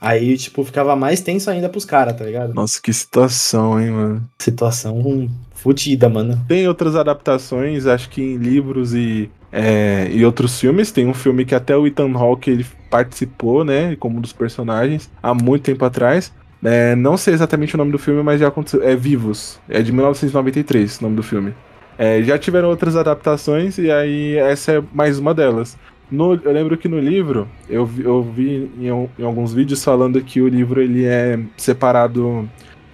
[0.01, 2.53] Aí, tipo, ficava mais tenso ainda pros caras, tá ligado?
[2.53, 4.31] Nossa, que situação, hein, mano.
[4.39, 5.31] Situação ruim.
[5.55, 6.39] Fudida, mano.
[6.47, 10.93] Tem outras adaptações, acho que em livros e, é, e outros filmes.
[10.93, 15.11] Tem um filme que até o Ethan Hawke ele participou, né, como um dos personagens,
[15.23, 16.31] há muito tempo atrás.
[16.65, 18.83] É, não sei exatamente o nome do filme, mas já aconteceu.
[18.83, 19.61] É Vivos.
[19.69, 21.55] É de 1993 o nome do filme.
[21.99, 25.77] É, já tiveram outras adaptações e aí essa é mais uma delas.
[26.11, 28.87] No, eu lembro que no livro, eu, eu vi em,
[29.19, 32.49] em, alguns vídeos falando que o livro ele é separado.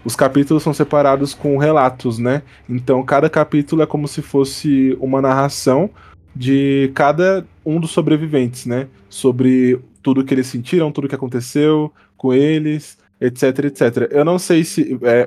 [0.05, 2.43] Os capítulos são separados com relatos, né?
[2.69, 5.91] Então cada capítulo é como se fosse uma narração
[6.35, 8.89] de cada um dos sobreviventes, né?
[9.09, 14.09] Sobre tudo que eles sentiram, tudo que aconteceu com eles, etc, etc.
[14.11, 15.27] Eu não sei se é,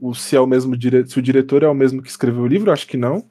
[0.00, 2.46] o, se é o mesmo dire, se o diretor é o mesmo que escreveu o
[2.46, 3.24] livro, acho que não.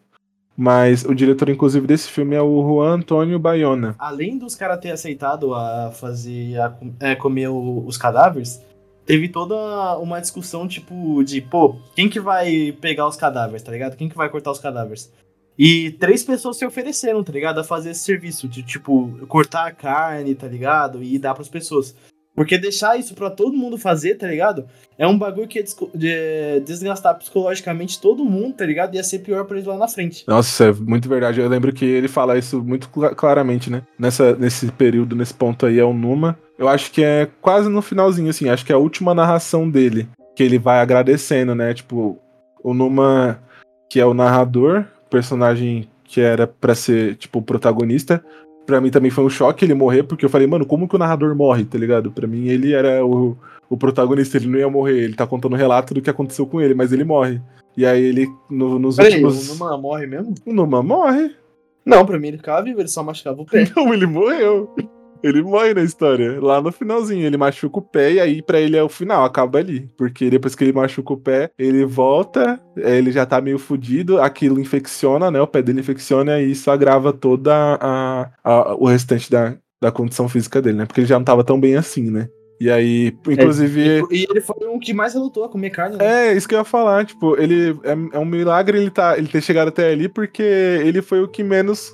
[0.55, 3.95] Mas o diretor, inclusive, desse filme é o Juan Antônio Bayona.
[3.97, 8.61] Além dos caras ter aceitado a fazer a, é, comer o, os cadáveres,
[9.03, 13.95] teve toda uma discussão, tipo, de, pô, quem que vai pegar os cadáveres, tá ligado?
[13.95, 15.11] Quem que vai cortar os cadáveres?
[15.57, 17.59] E três pessoas se ofereceram, tá ligado?
[17.59, 21.03] A fazer esse serviço de, tipo, cortar a carne, tá ligado?
[21.03, 21.95] E dar pras pessoas.
[22.35, 24.65] Porque deixar isso para todo mundo fazer, tá ligado?
[24.97, 28.95] É um bagulho que ia desgastar psicologicamente todo mundo, tá ligado?
[28.95, 30.23] Ia ser pior pra eles lá na frente.
[30.27, 31.39] Nossa, é muito verdade.
[31.39, 33.83] Eu lembro que ele fala isso muito claramente, né?
[33.99, 36.37] Nessa, nesse período, nesse ponto aí, é o Numa.
[36.57, 38.49] Eu acho que é quase no finalzinho, assim.
[38.49, 40.07] Acho que é a última narração dele.
[40.35, 41.73] Que ele vai agradecendo, né?
[41.73, 42.17] Tipo,
[42.63, 43.39] o Numa,
[43.89, 48.23] que é o narrador, personagem que era para ser, tipo, o protagonista,
[48.65, 50.99] Pra mim também foi um choque ele morrer, porque eu falei, mano, como que o
[50.99, 52.11] narrador morre, tá ligado?
[52.11, 53.37] Pra mim ele era o,
[53.69, 56.61] o protagonista, ele não ia morrer, ele tá contando o relato do que aconteceu com
[56.61, 57.41] ele, mas ele morre.
[57.75, 59.49] E aí ele, no, nos Peraí, últimos...
[59.49, 60.33] o Numa morre mesmo?
[60.45, 61.35] O Numa morre.
[61.85, 63.69] Não, pra mim ele ficava vivo, ele só machucava o pé.
[63.75, 64.73] Não, ele morreu.
[65.23, 66.39] Ele morre na história.
[66.41, 69.59] Lá no finalzinho, ele machuca o pé e aí para ele é o final, acaba
[69.59, 69.89] ali.
[69.97, 74.59] Porque depois que ele machuca o pé, ele volta, ele já tá meio fudido, aquilo
[74.59, 75.39] infecciona, né?
[75.41, 80.27] O pé dele infecciona e isso agrava toda a, a, o restante da, da condição
[80.27, 80.85] física dele, né?
[80.85, 82.27] Porque ele já não tava tão bem assim, né?
[82.59, 83.81] E aí, inclusive.
[83.81, 85.97] É, e, ele foi um que mais relutou a comer carne.
[85.97, 86.29] Né?
[86.29, 87.05] É, isso que eu ia falar.
[87.05, 87.77] Tipo, ele.
[87.83, 91.27] É, é um milagre ele, tá, ele ter chegado até ali, porque ele foi o
[91.27, 91.93] que menos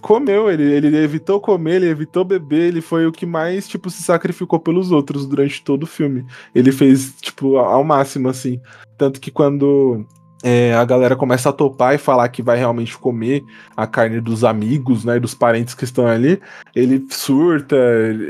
[0.00, 4.02] comeu, ele, ele evitou comer, ele evitou beber, ele foi o que mais, tipo, se
[4.02, 6.24] sacrificou pelos outros durante todo o filme.
[6.54, 8.60] Ele fez, tipo, ao máximo, assim.
[8.96, 10.06] Tanto que quando
[10.42, 13.42] é, a galera começa a topar e falar que vai realmente comer
[13.76, 16.40] a carne dos amigos, né, dos parentes que estão ali,
[16.74, 17.76] ele surta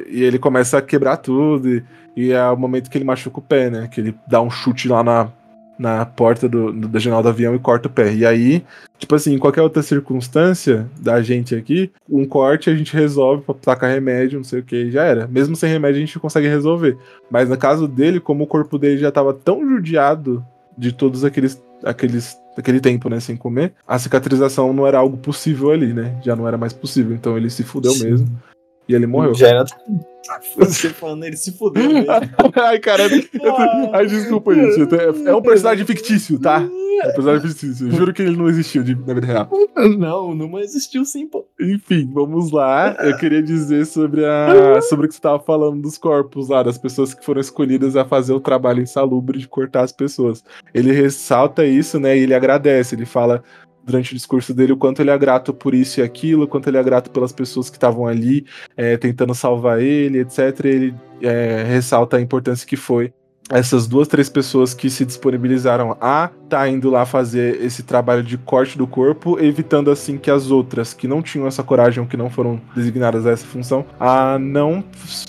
[0.09, 1.69] e ele começa a quebrar tudo.
[1.69, 1.85] E,
[2.17, 3.89] e é o momento que ele machuca o pé, né?
[3.89, 5.29] Que ele dá um chute lá na,
[5.79, 8.13] na porta do, do, da janela do avião e corta o pé.
[8.13, 8.65] E aí,
[8.99, 13.55] tipo assim, em qualquer outra circunstância da gente aqui, um corte a gente resolve pra
[13.55, 15.27] tacar remédio, não sei o que, já era.
[15.27, 16.97] Mesmo sem remédio a gente consegue resolver.
[17.31, 20.45] Mas no caso dele, como o corpo dele já tava tão judiado
[20.77, 25.71] de todos aqueles, aqueles aquele tempo, né, sem comer, a cicatrização não era algo possível
[25.71, 26.19] ali, né?
[26.25, 27.15] Já não era mais possível.
[27.15, 28.11] Então ele se fudeu Sim.
[28.11, 28.29] mesmo.
[28.89, 29.35] E ele morreu.
[29.35, 29.65] Já era.
[30.57, 31.83] Você falando ele se fudeu.
[32.61, 33.05] Ai, cara.
[33.93, 34.89] Ai, desculpa, gente.
[35.27, 36.69] É um personagem fictício, tá?
[37.03, 37.91] É um personagem fictício.
[37.93, 39.49] Juro que ele não existiu de, na vida real.
[39.97, 41.47] Não, não existiu sim, pô.
[41.61, 42.97] Enfim, vamos lá.
[43.01, 46.79] Eu queria dizer sobre, a, sobre o que você tava falando dos corpos lá, das
[46.79, 50.43] pessoas que foram escolhidas a fazer o trabalho insalubre de cortar as pessoas.
[50.75, 52.17] Ele ressalta isso, né?
[52.17, 52.95] E ele agradece.
[52.95, 53.45] Ele fala
[53.87, 56.69] durante o discurso dele o quanto ele é grato por isso e aquilo, o quanto
[56.69, 58.45] ele é grato pelas pessoas que estavam ali
[58.77, 60.65] é, tentando salvar ele, etc.
[60.65, 63.13] Ele é, ressalta a importância que foi
[63.51, 68.39] essas duas, três pessoas que se disponibilizaram a tá indo lá fazer esse trabalho de
[68.39, 72.17] corte do corpo, evitando assim que as outras que não tinham essa coragem ou que
[72.17, 74.85] não foram designadas a essa função, a não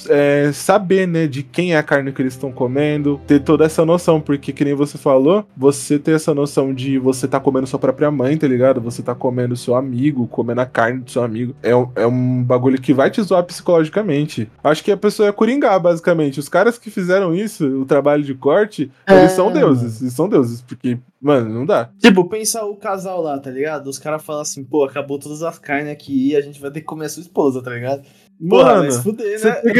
[0.09, 3.85] é, saber, né, de quem é a carne que eles estão comendo, ter toda essa
[3.85, 7.79] noção, porque que nem você falou, você ter essa noção de você tá comendo sua
[7.79, 8.79] própria mãe, tá ligado?
[8.81, 12.43] Você tá comendo seu amigo, comendo a carne do seu amigo, é, um, é um
[12.43, 14.49] bagulho que vai te zoar psicologicamente.
[14.63, 16.39] Acho que a pessoa é coringar, basicamente.
[16.39, 19.19] Os caras que fizeram isso, o trabalho de corte, é...
[19.19, 21.89] eles são deuses, eles são deuses, porque Mano, não dá.
[21.99, 23.87] Tipo, pensa o casal lá, tá ligado?
[23.87, 26.81] Os caras falam assim, pô, acabou todas as carnes aqui e a gente vai ter
[26.81, 28.03] que comer a sua esposa, tá ligado?
[28.39, 29.51] Mano, fuder, né?
[29.51, 29.73] Tem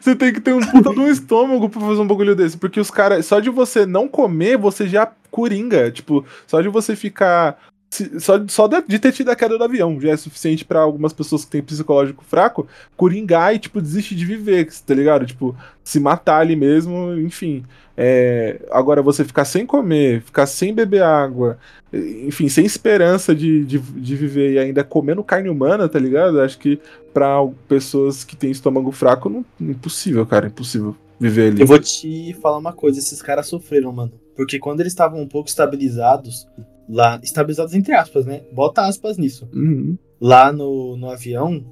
[0.00, 2.56] você tem que ter um puta de um estômago pra fazer um bagulho desse.
[2.56, 5.90] Porque os caras, só de você não comer, você já coringa.
[5.90, 7.58] Tipo, só de você ficar
[7.90, 11.44] só, só de ter tido a queda do avião já é suficiente para algumas pessoas
[11.44, 15.24] que têm psicológico fraco coringar e, tipo, desistir de viver, tá ligado?
[15.24, 17.64] Tipo, se matar ali mesmo, enfim.
[17.96, 21.58] É, agora, você ficar sem comer, ficar sem beber água,
[21.92, 26.40] enfim, sem esperança de, de, de viver e ainda comendo carne humana, tá ligado?
[26.40, 26.78] Acho que
[27.12, 31.62] para pessoas que têm estômago fraco, não, impossível, cara, impossível viver ali.
[31.62, 34.12] Eu vou te falar uma coisa: esses caras sofreram, mano.
[34.36, 36.46] Porque quando eles estavam um pouco estabilizados,
[36.88, 38.42] lá, estabilizados entre aspas, né?
[38.52, 39.48] Bota aspas nisso.
[39.52, 39.96] Uhum.
[40.20, 41.64] Lá no, no avião,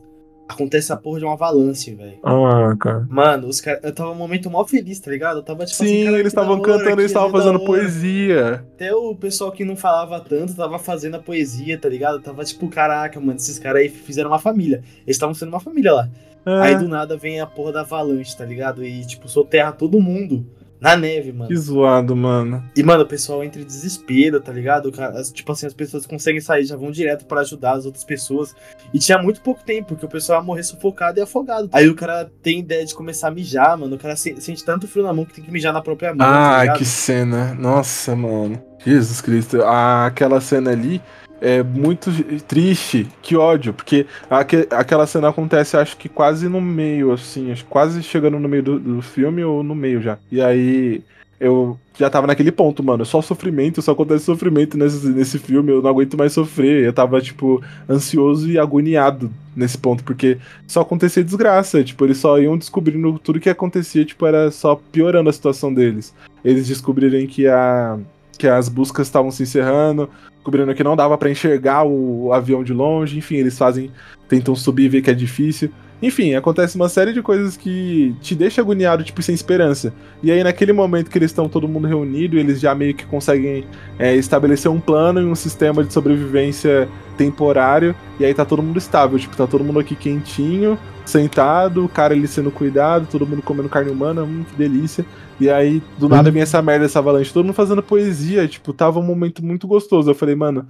[0.48, 2.18] acontece a porra de uma avalanche, velho.
[2.22, 3.06] Ah, cara.
[3.10, 3.82] Mano, os caras.
[3.82, 5.38] Eu tava um momento mó feliz, tá ligado?
[5.38, 6.06] Eu tava tipo Sim, assim.
[6.06, 8.64] Sim, eles estavam cantando, eles estavam fazendo poesia.
[8.74, 12.20] Até o pessoal que não falava tanto tava fazendo a poesia, tá ligado?
[12.20, 14.82] tava tipo, caraca, mano, esses caras aí fizeram uma família.
[15.04, 16.08] Eles estavam sendo uma família lá.
[16.46, 16.60] É.
[16.60, 18.84] Aí do nada vem a porra da avalanche, tá ligado?
[18.84, 20.46] E, tipo, soterra todo mundo.
[20.80, 21.48] Na neve, mano.
[21.48, 22.62] Que zoado, mano.
[22.76, 24.92] E, mano, o pessoal entra em desespero, tá ligado?
[25.32, 28.54] Tipo assim, as pessoas conseguem sair, já vão direto para ajudar as outras pessoas.
[28.92, 31.68] E tinha muito pouco tempo, porque o pessoal ia morrer sufocado e afogado.
[31.72, 33.96] Aí o cara tem ideia de começar a mijar, mano.
[33.96, 36.26] O cara sente tanto frio na mão que tem que mijar na própria mão.
[36.26, 37.54] Ah, tá que cena.
[37.54, 38.62] Nossa, mano.
[38.84, 39.62] Jesus Cristo.
[39.62, 41.00] Ah, aquela cena ali
[41.40, 42.10] é muito
[42.44, 48.02] triste, que ódio, porque aqu aquela cena acontece, acho que quase no meio, assim, quase
[48.02, 50.18] chegando no meio do, do, filme ou no meio já.
[50.30, 51.02] E aí
[51.38, 55.82] eu já tava naquele ponto, mano, só sofrimento, só acontece sofrimento nesse, nesse filme, eu
[55.82, 56.84] não aguento mais sofrer.
[56.84, 62.38] Eu tava, tipo, ansioso e agoniado nesse ponto, porque só acontecia desgraça, tipo, eles só
[62.38, 66.14] iam descobrindo tudo que acontecia, tipo, era só piorando a situação deles.
[66.44, 67.98] Eles descobrirem que a
[68.36, 72.72] que as buscas estavam se encerrando, descobrindo que não dava para enxergar o avião de
[72.72, 73.90] longe, enfim, eles fazem,
[74.28, 75.70] tentam subir e ver que é difícil.
[76.02, 79.94] Enfim, acontece uma série de coisas que te deixa agoniado, tipo, sem esperança.
[80.22, 83.64] E aí, naquele momento que eles estão todo mundo reunido, eles já meio que conseguem
[83.98, 87.94] é, estabelecer um plano e um sistema de sobrevivência temporário.
[88.20, 92.12] E aí tá todo mundo estável, tipo, tá todo mundo aqui quentinho, sentado, o cara
[92.12, 95.04] ali sendo cuidado, todo mundo comendo carne humana, hum, que delícia.
[95.40, 98.98] E aí, do nada, vem essa merda, essa avalanche, todo mundo fazendo poesia, tipo, tava
[98.98, 100.10] um momento muito gostoso.
[100.10, 100.66] Eu falei, mano,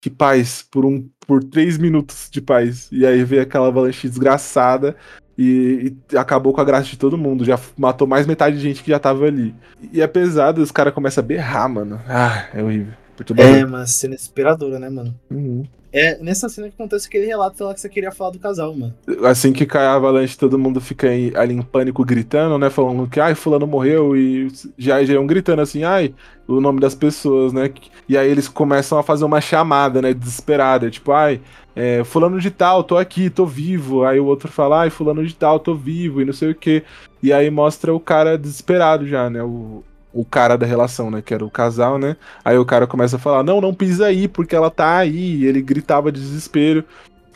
[0.00, 2.88] que paz, por um por três minutos de paz.
[2.90, 4.96] E aí veio aquela avalanche desgraçada
[5.38, 7.44] e, e, acabou com a graça de todo mundo.
[7.44, 9.54] Já matou mais metade de gente que já tava ali.
[9.92, 12.00] E é pesado, os caras começam a berrar, mano.
[12.08, 12.94] Ah, é horrível.
[13.36, 15.14] É, mas cena inspiradora, né, mano?
[15.30, 15.64] Uhum.
[15.92, 18.94] É nessa cena que acontece aquele relato lá que você queria falar do casal, mano.
[19.24, 22.70] Assim que cai a avalanche, todo mundo fica ali em pânico gritando, né?
[22.70, 26.14] Falando que, ai, fulano morreu e já, já iam gritando assim, ai,
[26.46, 27.72] o nome das pessoas, né?
[28.08, 30.14] E aí eles começam a fazer uma chamada, né?
[30.14, 31.40] Desesperada, tipo, ai,
[31.74, 34.04] é, fulano de tal, tô aqui, tô vivo.
[34.04, 36.84] Aí o outro fala, ai, fulano de tal, tô vivo e não sei o que.
[37.20, 39.42] E aí mostra o cara desesperado já, né?
[39.42, 41.22] O, o cara da relação, né?
[41.22, 42.16] Que era o casal, né?
[42.44, 45.36] Aí o cara começa a falar: Não, não pisa aí, porque ela tá aí.
[45.36, 46.84] E ele gritava de desespero.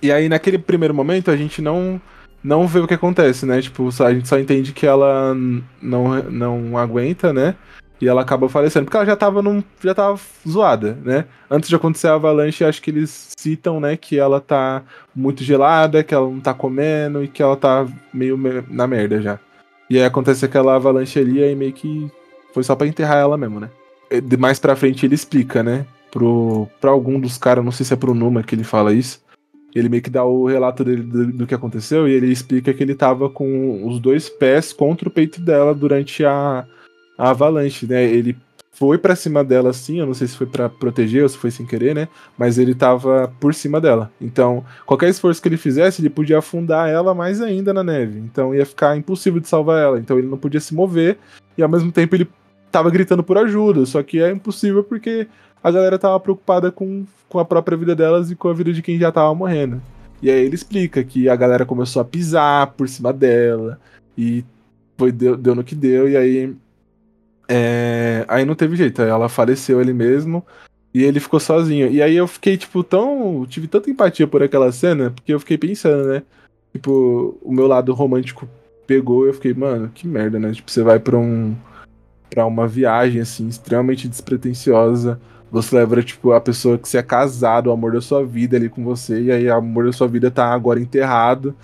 [0.02, 2.00] E aí, naquele primeiro momento, a gente não
[2.42, 3.62] não vê o que acontece, né?
[3.62, 5.34] Tipo, a gente só entende que ela
[5.80, 7.56] não, não aguenta, né?
[8.00, 9.62] E ela acaba falecendo, porque ela já tava num.
[9.82, 11.24] já tava zoada, né?
[11.50, 14.82] Antes de acontecer a avalanche, acho que eles citam, né, que ela tá
[15.14, 19.38] muito gelada, que ela não tá comendo e que ela tá meio na merda já.
[19.88, 22.10] E aí acontece aquela avalanche ali e meio que
[22.54, 23.68] foi só para enterrar ela mesmo, né?
[24.38, 25.84] Mais pra frente ele explica, né?
[26.10, 29.20] Pro, pra algum dos caras, não sei se é pro Numa que ele fala isso.
[29.74, 32.80] Ele meio que dá o relato dele do, do, que aconteceu e ele explica que
[32.80, 36.64] ele tava com os dois pés contra o peito dela durante a,
[37.18, 38.04] a avalanche, né?
[38.04, 38.36] Ele
[38.70, 41.50] foi para cima dela assim, eu não sei se foi para proteger ou se foi
[41.50, 42.08] sem querer, né?
[42.38, 44.12] Mas ele tava por cima dela.
[44.20, 48.20] Então, qualquer esforço que ele fizesse, ele podia afundar ela mais ainda na neve.
[48.20, 49.98] Então ia ficar impossível de salvar ela.
[49.98, 51.18] Então ele não podia se mover
[51.58, 52.28] e ao mesmo tempo ele
[52.74, 55.28] tava gritando por ajuda, só que é impossível porque
[55.62, 58.82] a galera tava preocupada com, com a própria vida delas e com a vida de
[58.82, 59.80] quem já tava morrendo.
[60.20, 63.78] E aí ele explica que a galera começou a pisar por cima dela
[64.18, 64.44] e
[64.98, 66.56] foi deu, deu no que deu e aí
[67.48, 70.44] é, aí não teve jeito, ela faleceu ele mesmo
[70.92, 71.90] e ele ficou sozinho.
[71.90, 73.46] E aí eu fiquei, tipo, tão.
[73.48, 76.22] Tive tanta empatia por aquela cena, porque eu fiquei pensando, né?
[76.72, 78.48] Tipo, o meu lado romântico
[78.87, 80.52] pegou eu fiquei, mano, que merda, né?
[80.52, 81.54] Tipo, você vai pra um.
[82.35, 85.20] Pra uma viagem, assim, extremamente despretensiosa.
[85.53, 88.68] Você leva, tipo, a pessoa que você é casado, o amor da sua vida ali
[88.68, 91.55] com você, e aí o amor da sua vida tá agora enterrado.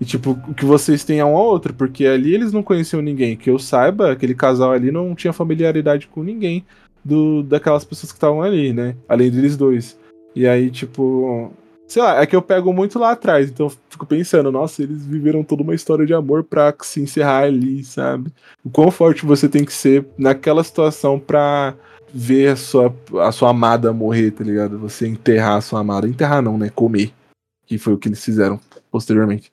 [0.00, 3.02] E, tipo, o que vocês têm é um ao outro, porque ali eles não conheciam
[3.02, 3.36] ninguém.
[3.36, 6.64] Que eu saiba, aquele casal ali não tinha familiaridade com ninguém
[7.04, 8.96] do daquelas pessoas que estavam ali, né?
[9.06, 9.98] Além deles dois.
[10.34, 11.52] E aí, tipo.
[11.88, 15.44] Sei lá, é que eu pego muito lá atrás, então fico pensando, nossa, eles viveram
[15.44, 18.32] toda uma história de amor pra se encerrar ali, sabe?
[18.64, 21.74] O quão forte você tem que ser naquela situação pra
[22.12, 24.78] ver a sua, a sua amada morrer, tá ligado?
[24.78, 26.08] Você enterrar a sua amada.
[26.08, 26.70] Enterrar não, né?
[26.70, 27.12] Comer.
[27.66, 29.52] Que foi o que eles fizeram posteriormente.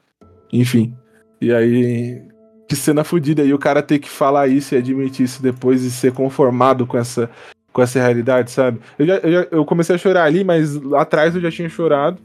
[0.51, 0.95] Enfim.
[1.41, 2.21] E aí.
[2.67, 3.43] Que cena fodida.
[3.43, 6.97] E o cara ter que falar isso e admitir isso depois e ser conformado com
[6.97, 7.29] essa,
[7.73, 8.79] com essa realidade, sabe?
[8.97, 11.67] Eu, já, eu, já, eu comecei a chorar ali, mas lá atrás eu já tinha
[11.67, 12.19] chorado.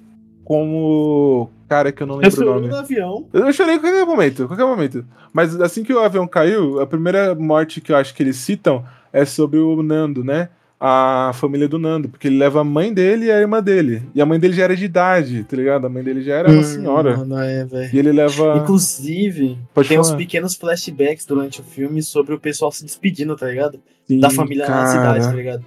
[0.44, 1.50] Como.
[1.68, 2.68] Cara, que eu não lembro eu o nome.
[2.68, 3.26] No avião.
[3.32, 5.04] Eu chorei em qualquer momento, qualquer momento.
[5.32, 8.84] Mas assim que o avião caiu, a primeira morte que eu acho que eles citam
[9.12, 10.50] é sobre o Nando, né?
[10.80, 14.02] A família do Nando, porque ele leva a mãe dele e a irmã dele.
[14.14, 15.86] E a mãe dele já era de idade, tá ligado?
[15.86, 17.16] A mãe dele já era uma hum, senhora.
[17.24, 17.90] Não é, velho.
[17.92, 18.58] E ele leva.
[18.62, 20.08] Inclusive, Pode tem falar.
[20.08, 23.80] uns pequenos flashbacks durante o filme sobre o pessoal se despedindo, tá ligado?
[24.06, 24.82] Sim, da família cara.
[24.82, 25.66] na cidade, tá ligado?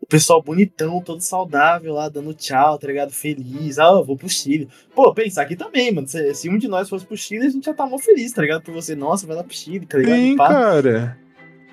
[0.00, 3.12] O pessoal bonitão, todo saudável lá, dando tchau, tá ligado?
[3.12, 3.78] Feliz.
[3.78, 4.68] Ah, eu vou pro Chile.
[4.94, 6.06] Pô, pensar aqui também, mano.
[6.08, 8.42] Se, se, um de nós fosse pro Chile, a gente já tá mó feliz, tá
[8.42, 8.62] ligado?
[8.62, 10.16] Por você, nossa, vai lá pro Chile, tá ligado?
[10.16, 11.18] Sim, cara.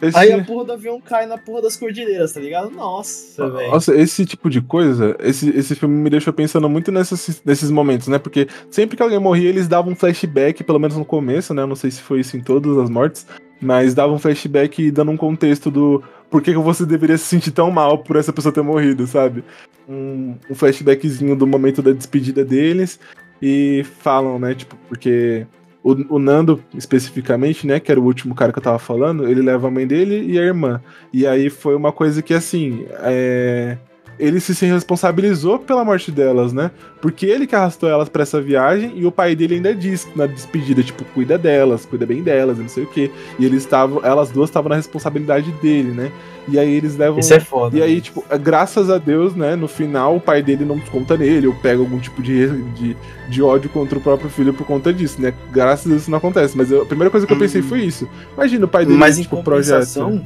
[0.01, 0.17] Esse...
[0.17, 2.69] Aí a porra do avião cai na porra das cordilheiras, tá ligado?
[2.69, 3.71] Nossa, velho.
[3.71, 8.07] Nossa, esse tipo de coisa, esse, esse filme me deixou pensando muito nessas, nesses momentos,
[8.07, 8.17] né?
[8.17, 11.65] Porque sempre que alguém morria, eles davam um flashback, pelo menos no começo, né?
[11.65, 13.27] Não sei se foi isso em todas as mortes,
[13.61, 17.51] mas davam um flashback dando um contexto do por que, que você deveria se sentir
[17.51, 19.43] tão mal por essa pessoa ter morrido, sabe?
[19.87, 22.99] Um, um flashbackzinho do momento da despedida deles
[23.41, 24.53] e falam, né?
[24.53, 25.45] Tipo, porque
[25.91, 29.41] o, o, Nando, especificamente, né, que era o último cara que eu tava falando, ele
[29.41, 30.81] leva a mãe dele e a irmã.
[31.11, 33.77] E aí foi uma coisa que, assim, é...
[34.19, 36.71] ele se responsabilizou pela morte delas, né?
[37.01, 40.25] Porque ele que arrastou elas para essa viagem e o pai dele ainda disse na
[40.25, 43.09] despedida, tipo, cuida delas, cuida bem delas, não sei o quê.
[43.39, 46.11] E eles estavam, elas duas estavam na responsabilidade dele, né?
[46.49, 47.19] E aí eles levam.
[47.19, 47.77] Isso é foda.
[47.77, 48.01] E aí, né?
[48.01, 49.55] tipo, graças a Deus, né?
[49.55, 52.97] No final, o pai dele não conta nele, ou pega algum tipo de, de,
[53.29, 55.33] de ódio contra o próprio filho por conta disso, né?
[55.51, 56.57] Graças a Deus isso não acontece.
[56.57, 58.09] Mas eu, a primeira coisa que eu pensei foi isso.
[58.33, 60.21] Imagina o pai dele, mas tipo, em projeto.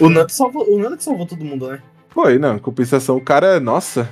[0.00, 1.80] O Nando, salvou, o Nando que salvou todo mundo, né?
[2.12, 2.56] Foi, não.
[2.56, 4.08] Em compensação, o cara, nossa.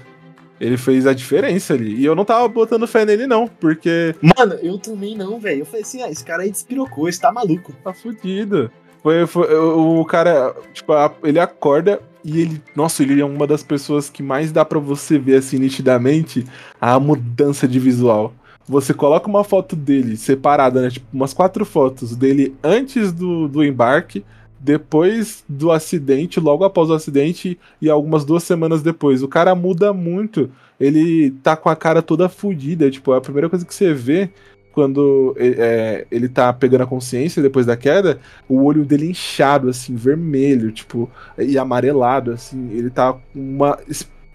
[0.60, 1.94] Ele fez a diferença ali.
[1.94, 4.14] E eu não tava botando fé nele, não, porque.
[4.20, 5.60] Mano, eu também não, velho.
[5.60, 7.72] Eu falei assim, ah, esse cara aí despirocou, esse tá maluco.
[7.82, 8.70] Tá fudido.
[9.02, 10.92] Foi, foi, o cara, tipo,
[11.24, 15.18] ele acorda e ele, nossa, ele é uma das pessoas que mais dá para você
[15.18, 16.44] ver assim nitidamente
[16.78, 18.34] a mudança de visual.
[18.68, 20.90] Você coloca uma foto dele separada, né?
[20.90, 24.24] Tipo, umas quatro fotos dele antes do, do embarque,
[24.61, 29.23] depois do acidente, logo após o acidente e algumas duas semanas depois.
[29.23, 30.51] O cara muda muito.
[30.79, 32.90] Ele tá com a cara toda fodida.
[32.90, 34.29] Tipo, a primeira coisa que você vê
[34.73, 39.96] quando é, ele tá pegando a consciência depois da queda, o olho dele inchado, assim,
[39.96, 43.79] vermelho, tipo, e amarelado, assim, ele tá uma.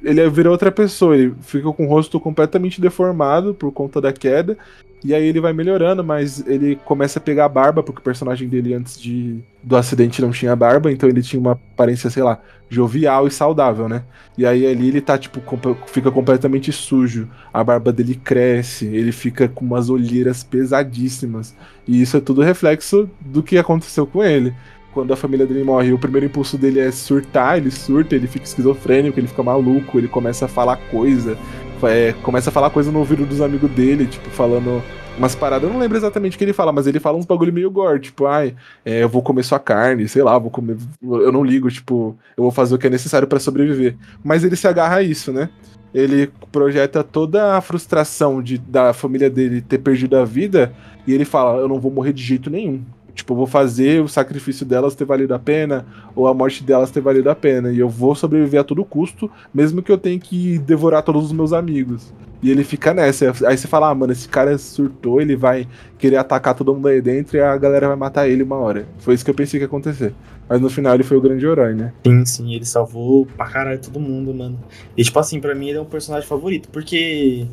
[0.04, 4.58] Ele vira outra pessoa, ele fica com o rosto completamente deformado por conta da queda
[5.06, 8.50] e aí ele vai melhorando, mas ele começa a pegar a barba, porque o personagem
[8.50, 12.40] dele antes de, do acidente não tinha barba, então ele tinha uma aparência, sei lá,
[12.68, 14.02] jovial e saudável, né?
[14.36, 15.44] E aí ali ele tá, tipo,
[15.86, 17.30] fica completamente sujo.
[17.54, 21.56] A barba dele cresce, ele fica com umas olheiras pesadíssimas.
[21.88, 24.56] E isso é tudo reflexo do que aconteceu com ele.
[24.92, 28.46] Quando a família dele morre, o primeiro impulso dele é surtar, ele surta, ele fica
[28.46, 31.38] esquizofrênico, ele fica maluco, ele começa a falar coisa,
[31.84, 34.82] é, começa a falar coisa no ouvido dos amigos dele, tipo, falando
[35.18, 37.54] umas paradas, eu não lembro exatamente o que ele fala, mas ele fala uns bagulho
[37.54, 40.78] meio gore, tipo, ai, é, eu vou comer sua carne, sei lá, vou comer.
[41.02, 43.96] Eu não ligo, tipo, eu vou fazer o que é necessário para sobreviver.
[44.24, 45.50] Mas ele se agarra a isso, né?
[45.94, 50.74] Ele projeta toda a frustração de, da família dele ter perdido a vida
[51.08, 52.84] e ele fala: Eu não vou morrer de jeito nenhum.
[53.16, 56.92] Tipo, eu vou fazer o sacrifício delas ter valido a pena, ou a morte delas
[56.92, 57.72] ter valido a pena.
[57.72, 61.32] E eu vou sobreviver a todo custo, mesmo que eu tenha que devorar todos os
[61.32, 62.14] meus amigos.
[62.44, 63.34] E ele fica nessa.
[63.48, 65.66] Aí você fala, ah, mano, esse cara surtou, ele vai
[65.98, 68.86] querer atacar todo mundo aí dentro e a galera vai matar ele uma hora.
[69.00, 70.14] Foi isso que eu pensei que ia acontecer.
[70.48, 71.94] Mas no final ele foi o grande herói, né?
[72.06, 74.60] Sim, sim, ele salvou pra caralho todo mundo, mano.
[74.96, 77.48] E tipo assim, pra mim ele é um personagem favorito, porque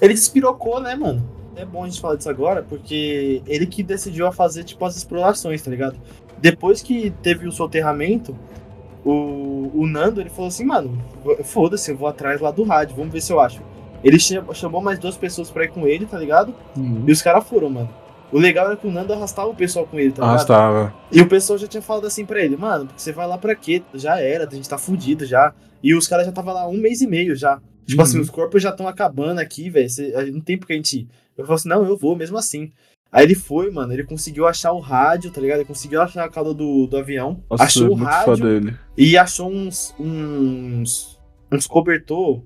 [0.00, 1.37] ele despirocou, né, mano?
[1.58, 4.96] É bom a gente falar disso agora, porque ele que decidiu a fazer, tipo, as
[4.96, 5.96] explorações, tá ligado?
[6.38, 8.36] Depois que teve o soterramento,
[9.04, 10.96] o, o Nando, ele falou assim, mano,
[11.42, 13.60] foda-se, eu vou atrás lá do rádio, vamos ver se eu acho.
[14.04, 16.54] Ele chamou mais duas pessoas pra ir com ele, tá ligado?
[16.76, 17.02] Uhum.
[17.08, 17.88] E os caras foram, mano.
[18.30, 20.36] O legal era que o Nando arrastava o pessoal com ele, tá ligado?
[20.36, 20.94] Arrastava.
[21.10, 23.82] E o pessoal já tinha falado assim pra ele, mano, você vai lá pra quê?
[23.94, 25.52] Já era, a gente tá fudido já.
[25.82, 27.60] E os caras já tava lá um mês e meio já.
[27.88, 28.22] Tipo assim, uhum.
[28.22, 29.88] assim, os corpos já estão acabando aqui, velho.
[30.30, 31.08] Não tem porque a gente.
[31.36, 32.70] Eu falei assim, não, eu vou mesmo assim.
[33.10, 35.60] Aí ele foi, mano, ele conseguiu achar o rádio, tá ligado?
[35.60, 37.42] Ele conseguiu achar a cauda do, do avião.
[37.50, 38.78] Nossa, achou o rádio.
[38.96, 39.94] E achou uns.
[39.98, 41.18] uns.
[41.50, 42.42] uns cobertor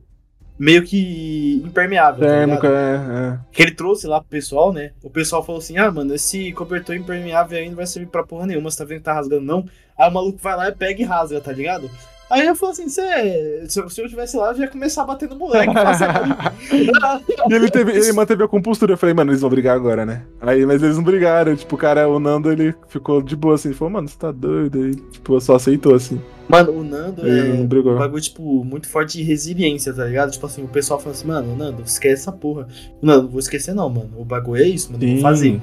[0.57, 2.25] meio que impermeável.
[2.25, 2.95] Térmico, tá é,
[3.35, 3.39] é.
[3.51, 4.93] Que ele trouxe lá pro pessoal, né?
[5.03, 8.47] O pessoal falou assim: ah, mano, esse cobertor impermeável aí não vai servir pra porra
[8.47, 9.67] nenhuma, você tá vendo que tá rasgando, não?
[9.99, 11.91] Aí o maluco vai lá e pega e rasga, tá ligado?
[12.33, 15.29] Aí eu falo assim, Cê, se eu estivesse lá, eu já ia começar a bater
[15.29, 15.71] no moleque.
[16.73, 18.95] e ele, teve, ele manteve a compostura.
[18.95, 20.23] Eu falei, mano, eles vão brigar agora, né?
[20.41, 21.55] Aí, mas eles não brigaram.
[21.55, 23.69] Tipo, o cara, o Nando, ele ficou de boa assim.
[23.69, 24.79] Ele falou, mano, você tá doido?
[24.79, 26.19] Aí, tipo, só aceitou assim.
[26.49, 30.31] Mano, o Nando ele é um bagulho, tipo, muito forte de resiliência, tá ligado?
[30.31, 32.67] Tipo assim, o pessoal fala assim, mano, Nando, esquece essa porra.
[33.03, 34.11] Não, não vou esquecer não, mano.
[34.17, 35.13] O bagulho é isso, mano, Sim.
[35.13, 35.61] vou fazer.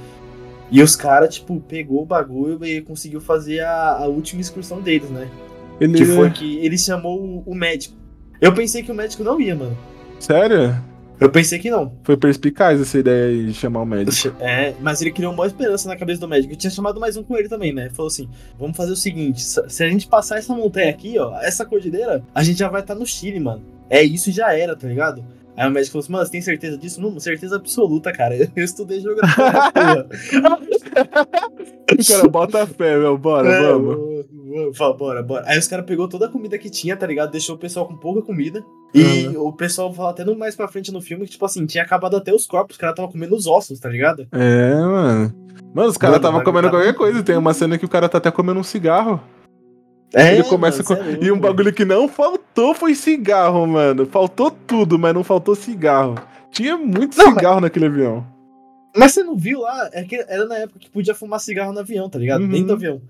[0.69, 5.09] E os caras, tipo, pegou o bagulho e conseguiu fazer a, a última excursão deles,
[5.09, 5.27] né?
[5.79, 5.97] Ele...
[5.97, 7.95] Que foi que ele chamou o, médico.
[8.41, 9.77] Eu pensei que o médico não ia, mano.
[10.19, 10.75] Sério?
[11.19, 11.93] Eu pensei que não.
[12.03, 14.35] Foi perspicaz essa ideia de chamar o médico.
[14.39, 16.53] É, mas ele criou uma esperança na cabeça do médico.
[16.53, 17.83] Eu tinha chamado mais um com ele também, né?
[17.85, 21.37] Ele falou assim: vamos fazer o seguinte: se a gente passar essa montanha aqui, ó,
[21.41, 23.61] essa cordilheira, a gente já vai estar tá no Chile, mano.
[23.89, 25.23] É isso já era, tá ligado?
[25.59, 27.01] Aí o médico falou assim, mano, você tem certeza disso?
[27.01, 28.33] Não, certeza absoluta, cara.
[28.55, 30.07] Eu estudei geografia.
[32.07, 34.25] cara, bota fé, meu, bora, é, vamos.
[34.97, 35.43] Bora, bora.
[35.45, 37.31] Aí os caras pegou toda a comida que tinha, tá ligado?
[37.31, 38.63] Deixou o pessoal com pouca comida.
[38.93, 39.47] E uhum.
[39.47, 42.15] o pessoal fala até no mais pra frente no filme que, tipo assim, tinha acabado
[42.15, 44.25] até os corpos, os caras tava comendo os ossos, tá ligado?
[44.31, 45.33] É, mano.
[45.75, 47.21] Mano, os caras tava comendo qualquer coisa.
[47.21, 49.21] Tem uma cena que o cara tá até comendo um cigarro.
[50.13, 51.23] É, ele começa mano, com...
[51.23, 54.05] É e um bagulho que não faltou foi cigarro, mano.
[54.05, 56.15] Faltou tudo, mas não faltou cigarro.
[56.51, 57.63] Tinha muito não, cigarro mas...
[57.63, 58.25] naquele avião.
[58.95, 59.89] Mas você não viu lá?
[59.93, 62.41] É era na época que podia fumar cigarro no avião, tá ligado?
[62.41, 62.49] Uhum.
[62.49, 63.01] Dentro do avião.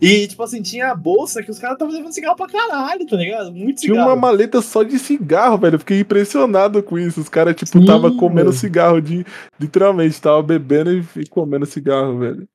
[0.00, 3.16] E, tipo assim, tinha a bolsa que os caras estavam levando cigarro pra caralho, tá
[3.16, 3.50] ligado?
[3.50, 4.00] Muito cigarro.
[4.00, 5.76] Tinha uma maleta só de cigarro, velho.
[5.76, 7.18] Eu fiquei impressionado com isso.
[7.18, 9.24] Os caras, tipo, Sim, tava comendo cigarro de.
[9.58, 12.46] Literalmente, tava bebendo e comendo cigarro, velho.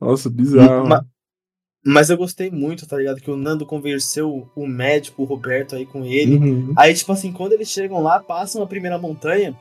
[0.00, 0.86] Nossa, bizarro.
[0.86, 1.04] Ma
[1.84, 3.20] mas eu gostei muito, tá ligado?
[3.20, 6.36] Que o Nando converseu o médico, o Roberto, aí com ele.
[6.36, 6.72] Uhum.
[6.76, 9.54] Aí, tipo assim, quando eles chegam lá, passam a primeira montanha,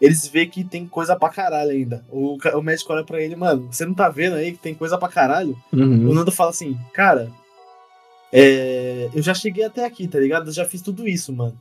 [0.00, 2.04] eles vê que tem coisa pra caralho ainda.
[2.10, 4.98] O, o médico olha pra ele, mano, você não tá vendo aí que tem coisa
[4.98, 5.56] pra caralho?
[5.72, 6.08] Uhum.
[6.08, 7.30] O Nando fala assim, cara,
[8.32, 10.48] é, eu já cheguei até aqui, tá ligado?
[10.48, 11.56] Eu já fiz tudo isso, mano.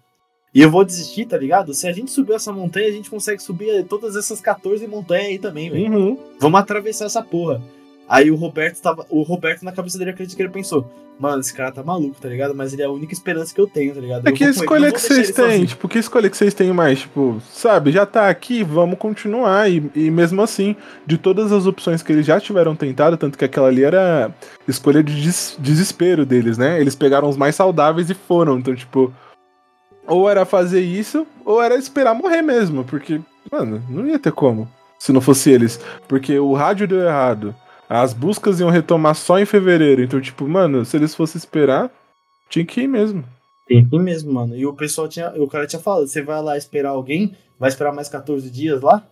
[0.51, 1.73] E eu vou desistir, tá ligado?
[1.75, 5.37] Se a gente subir essa montanha, a gente consegue subir todas essas 14 montanhas aí
[5.37, 5.93] também, velho.
[5.93, 6.17] Uhum.
[6.39, 7.61] Vamos atravessar essa porra.
[8.09, 9.05] Aí o Roberto tava.
[9.07, 10.89] O Roberto, na cabeça dele, acredito que ele pensou:
[11.19, 12.55] Mano, esse cara tá maluco, tá ligado?
[12.55, 14.25] Mas ele é a única esperança que eu tenho, tá ligado?
[14.25, 15.65] É que escolha que vocês têm?
[15.65, 17.01] Tipo, que escolha que vocês têm mais?
[17.01, 19.69] Tipo, sabe, já tá aqui, vamos continuar.
[19.69, 23.43] E, e mesmo assim, de todas as opções que eles já tiveram tentado, tanto que
[23.43, 24.33] aquela ali era
[24.65, 26.79] escolha de des desespero deles, né?
[26.79, 28.57] Eles pegaram os mais saudáveis e foram.
[28.57, 29.13] Então, tipo,
[30.07, 32.85] ou era fazer isso, ou era esperar morrer mesmo.
[32.85, 33.19] Porque,
[33.51, 34.67] mano, não ia ter como.
[34.97, 35.79] Se não fosse eles.
[36.07, 37.53] Porque o rádio deu errado.
[37.89, 40.03] As buscas iam retomar só em fevereiro.
[40.03, 41.91] Então, tipo, mano, se eles fossem esperar,
[42.47, 43.23] tinha que ir mesmo.
[43.67, 44.55] Tem que ir mesmo, mano.
[44.55, 45.29] E o pessoal tinha.
[45.41, 49.03] O cara tinha falado, você vai lá esperar alguém, vai esperar mais 14 dias lá?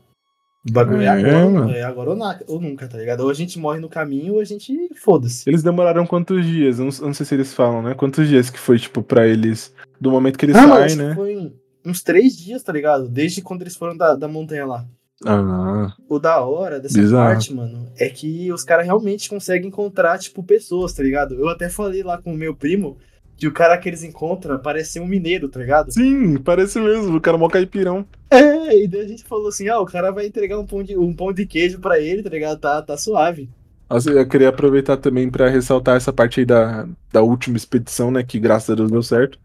[0.68, 1.72] O bagulho é, é agora, mano.
[1.72, 3.22] é agora ou, na, ou, nunca, tá ligado?
[3.22, 5.50] Ou a gente morre no caminho ou a gente foda-se.
[5.50, 6.78] Eles demoraram quantos dias?
[6.78, 7.96] Eu não, eu não, sei se eles falam, né?
[7.96, 9.74] Quantos dias que foi, tipo, pra eles.
[10.00, 11.16] Do momento que eles ah, saem, né?
[11.16, 11.54] Foi
[11.86, 13.08] uns três dias, tá ligado?
[13.08, 14.86] Desde quando eles foram da, da montanha lá.
[15.26, 20.44] Ah, o da hora dessa parte, mano, é que os caras realmente conseguem encontrar, tipo,
[20.44, 21.34] pessoas, tá ligado?
[21.36, 22.98] Eu até falei lá com o meu primo
[23.36, 25.92] que o cara que eles encontram parece ser um mineiro, tá ligado?
[25.92, 28.06] Sim, parece mesmo, o cara é mó caipirão.
[28.30, 30.98] É, e daí a gente falou assim, ah, o cara vai entregar um pão de,
[30.98, 32.60] um pão de queijo pra ele, tá ligado?
[32.60, 33.50] Tá, tá suave.
[33.90, 38.24] Assim, eu queria aproveitar também pra ressaltar essa parte aí da, da última expedição, né,
[38.24, 39.40] que graças a Deus deu certo.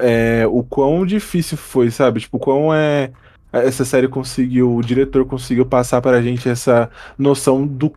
[0.00, 2.20] É, o quão difícil foi, sabe?
[2.20, 3.12] Tipo, o quão é
[3.52, 7.92] essa série conseguiu, o diretor conseguiu passar pra gente essa noção do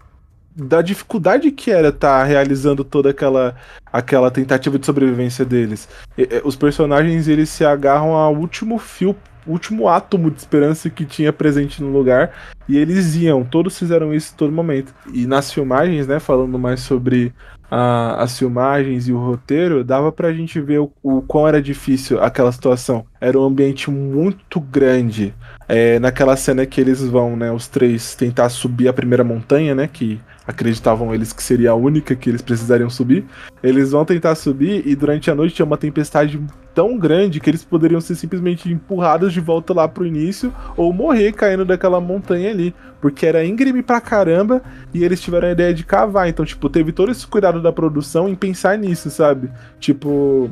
[0.55, 3.55] da dificuldade que era estar tá realizando toda aquela
[3.91, 5.87] aquela tentativa de sobrevivência deles.
[6.17, 9.15] E, os personagens eles se agarram ao último fio,
[9.47, 12.31] último átomo de esperança que tinha presente no lugar
[12.67, 14.93] e eles iam, todos fizeram isso em todo momento.
[15.13, 17.33] E nas filmagens, né, falando mais sobre
[17.69, 22.21] a, as filmagens e o roteiro, dava pra gente ver o, o quão era difícil
[22.21, 23.05] aquela situação.
[23.19, 25.33] Era um ambiente muito grande.
[25.67, 29.87] É, naquela cena que eles vão, né, os três tentar subir a primeira montanha, né,
[29.87, 33.23] que acreditavam eles que seria a única que eles precisariam subir.
[33.61, 36.41] Eles vão tentar subir e durante a noite tinha uma tempestade
[36.79, 41.33] tão grande que eles poderiam ser simplesmente empurrados de volta lá pro início ou morrer
[41.33, 44.61] caindo daquela montanha ali, porque era íngreme pra caramba
[44.93, 46.29] e eles tiveram a ideia de cavar.
[46.29, 49.51] Então, tipo, teve todo esse cuidado da produção em pensar nisso, sabe?
[49.77, 50.49] Tipo,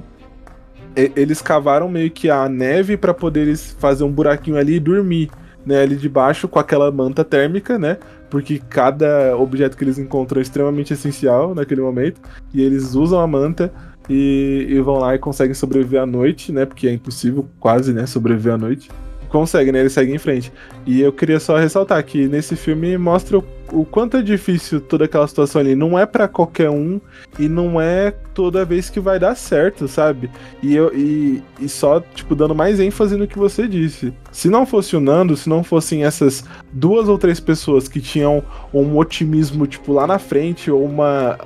[1.16, 5.32] eles cavaram meio que a neve para poder fazer um buraquinho ali e dormir,
[5.66, 8.00] né, ali debaixo com aquela manta térmica, né?
[8.30, 12.20] porque cada objeto que eles encontram é extremamente essencial naquele momento,
[12.54, 13.72] e eles usam a manta
[14.10, 16.66] e, e, vão lá e conseguem sobreviver à noite, né?
[16.66, 18.90] Porque é impossível quase, né, sobreviver à noite
[19.28, 19.80] consegue, né?
[19.80, 20.52] Ele segue em frente.
[20.86, 25.06] E eu queria só ressaltar que nesse filme mostra o, o quanto é difícil toda
[25.06, 25.76] aquela situação ali.
[25.76, 27.00] Não é para qualquer um
[27.38, 30.30] e não é toda vez que vai dar certo, sabe?
[30.62, 34.14] E, eu, e, e só, tipo, dando mais ênfase no que você disse.
[34.32, 38.44] Se não fosse o Nando, se não fossem essas duas ou três pessoas que tinham
[38.74, 41.38] um otimismo, tipo, lá na frente, ou uma.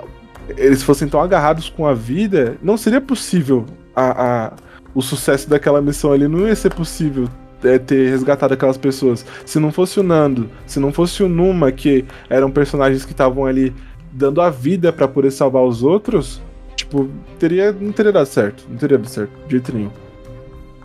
[0.50, 3.66] Eles fossem tão agarrados com a vida, não seria possível
[3.96, 4.54] a, a
[4.94, 7.28] o sucesso daquela missão ali não ia ser possível
[7.64, 9.26] é, ter resgatado aquelas pessoas.
[9.46, 13.46] Se não fosse o Nando, se não fosse o Numa, que eram personagens que estavam
[13.46, 13.74] ali
[14.12, 16.42] dando a vida para poder salvar os outros,
[16.76, 18.66] tipo, teria, não teria dado certo.
[18.70, 19.92] Não teria dado certo, de jeito nenhum.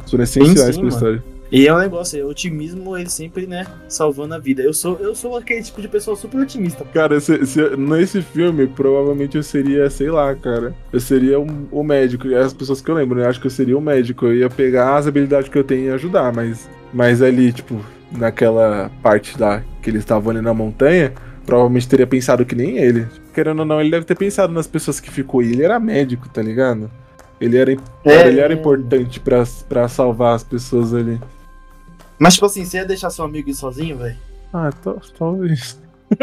[0.08, 1.24] Foram essenciais pra história.
[1.50, 4.62] E é um negócio, é otimismo, ele sempre, né, salvando a vida.
[4.62, 6.84] Eu sou, eu sou aquele tipo de pessoa super otimista.
[6.92, 10.74] Cara, se, se, nesse filme, provavelmente eu seria, sei lá, cara.
[10.92, 12.26] Eu seria um, o médico.
[12.26, 13.26] E as pessoas que eu lembro, né?
[13.26, 14.26] Acho que eu seria o médico.
[14.26, 16.68] Eu ia pegar as habilidades que eu tenho e ajudar, mas.
[16.92, 17.80] Mas ali, tipo,
[18.10, 21.12] naquela parte lá que eles estavam ali na montanha,
[21.44, 23.06] provavelmente teria pensado que nem ele.
[23.32, 25.42] Querendo ou não, ele deve ter pensado nas pessoas que ficou.
[25.42, 26.90] E ele era médico, tá ligado?
[27.40, 27.72] Ele era,
[28.04, 28.28] é...
[28.28, 31.20] ele era importante para salvar as pessoas ali.
[32.18, 34.16] Mas, tipo assim, você ia deixar seu amigo ir sozinho, velho?
[34.52, 34.70] Ah,
[35.18, 35.78] talvez.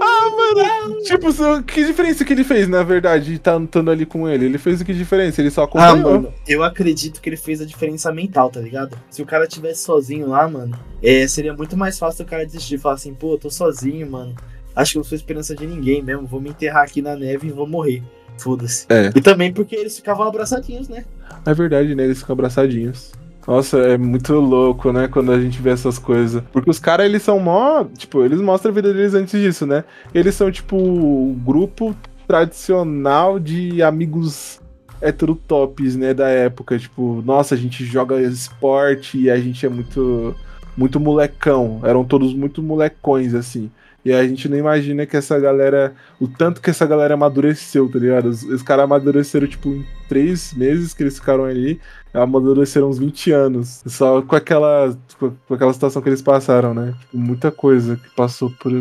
[0.00, 1.02] ah, mano!
[1.04, 4.46] Tipo, que diferença que ele fez, na verdade, tá estando ali com ele?
[4.46, 5.40] Ele fez o que diferença?
[5.40, 5.94] Ele só acompanhou.
[5.94, 8.98] Ah, mano, eu acredito que ele fez a diferença mental, tá ligado?
[9.08, 12.74] Se o cara tivesse sozinho lá, mano, é, seria muito mais fácil o cara desistir
[12.74, 14.34] e falar assim, pô, eu tô sozinho, mano.
[14.74, 16.26] Acho que não sou esperança de ninguém mesmo.
[16.26, 18.02] Vou me enterrar aqui na neve e vou morrer.
[18.38, 18.86] Foda-se.
[18.88, 19.12] É.
[19.14, 21.04] E também porque eles ficavam abraçadinhos, né?
[21.44, 22.04] É verdade, né?
[22.04, 23.12] Eles ficam abraçadinhos.
[23.46, 25.08] Nossa, é muito louco, né?
[25.08, 26.42] Quando a gente vê essas coisas.
[26.52, 27.84] Porque os caras, eles são mó.
[27.96, 29.84] Tipo, eles mostram a vida deles antes disso, né?
[30.14, 31.94] Eles são, tipo, o grupo
[32.28, 34.60] tradicional de amigos
[35.00, 36.12] heterotops, né?
[36.12, 36.78] Da época.
[36.78, 40.34] Tipo, nossa, a gente joga esporte e a gente é muito.
[40.76, 41.80] Muito molecão.
[41.82, 43.70] Eram todos muito molecões, assim.
[44.04, 45.92] E a gente não imagina que essa galera.
[46.18, 48.26] O tanto que essa galera amadureceu, tá ligado?
[48.26, 51.80] Os, os caras amadureceram, tipo, em três meses que eles ficaram ali
[52.12, 53.82] amadureceram uns 20 anos.
[53.86, 56.94] Só com aquela, com aquela situação que eles passaram, né?
[57.00, 58.72] Tipo, muita coisa que passou por,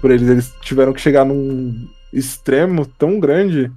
[0.00, 0.28] por eles.
[0.28, 3.70] Eles tiveram que chegar num extremo tão grande.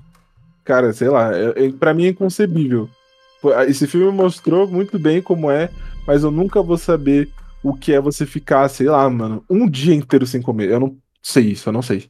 [0.63, 2.89] Cara, sei lá, é, é, para mim é inconcebível.
[3.67, 5.69] Esse filme mostrou muito bem como é,
[6.05, 7.29] mas eu nunca vou saber
[7.63, 10.69] o que é você ficar, sei lá, mano, um dia inteiro sem comer.
[10.69, 12.07] Eu não sei isso, eu não sei.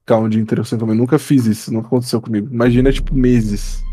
[0.00, 0.94] Ficar um dia inteiro sem comer.
[0.94, 2.48] Nunca fiz isso, não aconteceu comigo.
[2.52, 3.83] Imagina, tipo, meses.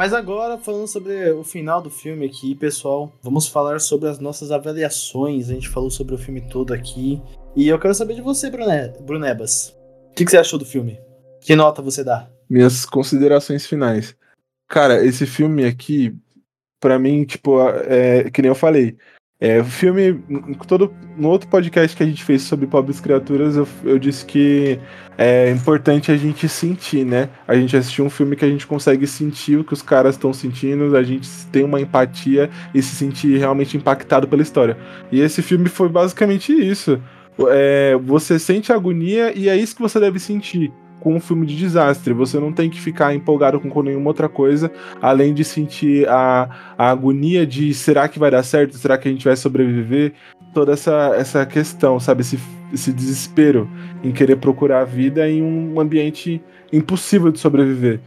[0.00, 4.50] Mas agora, falando sobre o final do filme aqui, pessoal, vamos falar sobre as nossas
[4.50, 5.50] avaliações.
[5.50, 7.20] A gente falou sobre o filme todo aqui.
[7.54, 9.76] E eu quero saber de você, Brune Brunebas.
[10.10, 10.98] O que, que você achou do filme?
[11.42, 12.30] Que nota você dá?
[12.48, 14.16] Minhas considerações finais.
[14.66, 16.16] Cara, esse filme aqui,
[16.80, 18.96] para mim, tipo, é que nem eu falei,
[19.42, 20.22] É, o filme,
[20.68, 24.78] todo, no outro podcast que a gente fez sobre pobres criaturas, eu, eu disse que
[25.16, 27.30] é importante a gente sentir, né?
[27.48, 30.30] A gente assistir um filme que a gente consegue sentir o que os caras estão
[30.30, 34.76] sentindo, a gente tem uma empatia e se sentir realmente impactado pela história.
[35.10, 37.00] E esse filme foi basicamente isso.
[37.48, 40.70] É, você sente agonia e é isso que você deve sentir
[41.00, 42.12] com um filme de desastre.
[42.12, 44.70] Você não tem que ficar empolgado com nenhuma outra coisa,
[45.00, 48.76] além de sentir a, a agonia de será que vai dar certo?
[48.76, 50.12] Será que a gente vai sobreviver?
[50.52, 52.22] Toda essa, essa questão, sabe?
[52.22, 52.38] Esse,
[52.72, 53.68] esse desespero
[54.02, 56.42] em querer procurar a vida em um ambiente
[56.72, 58.00] impossível de sobreviver.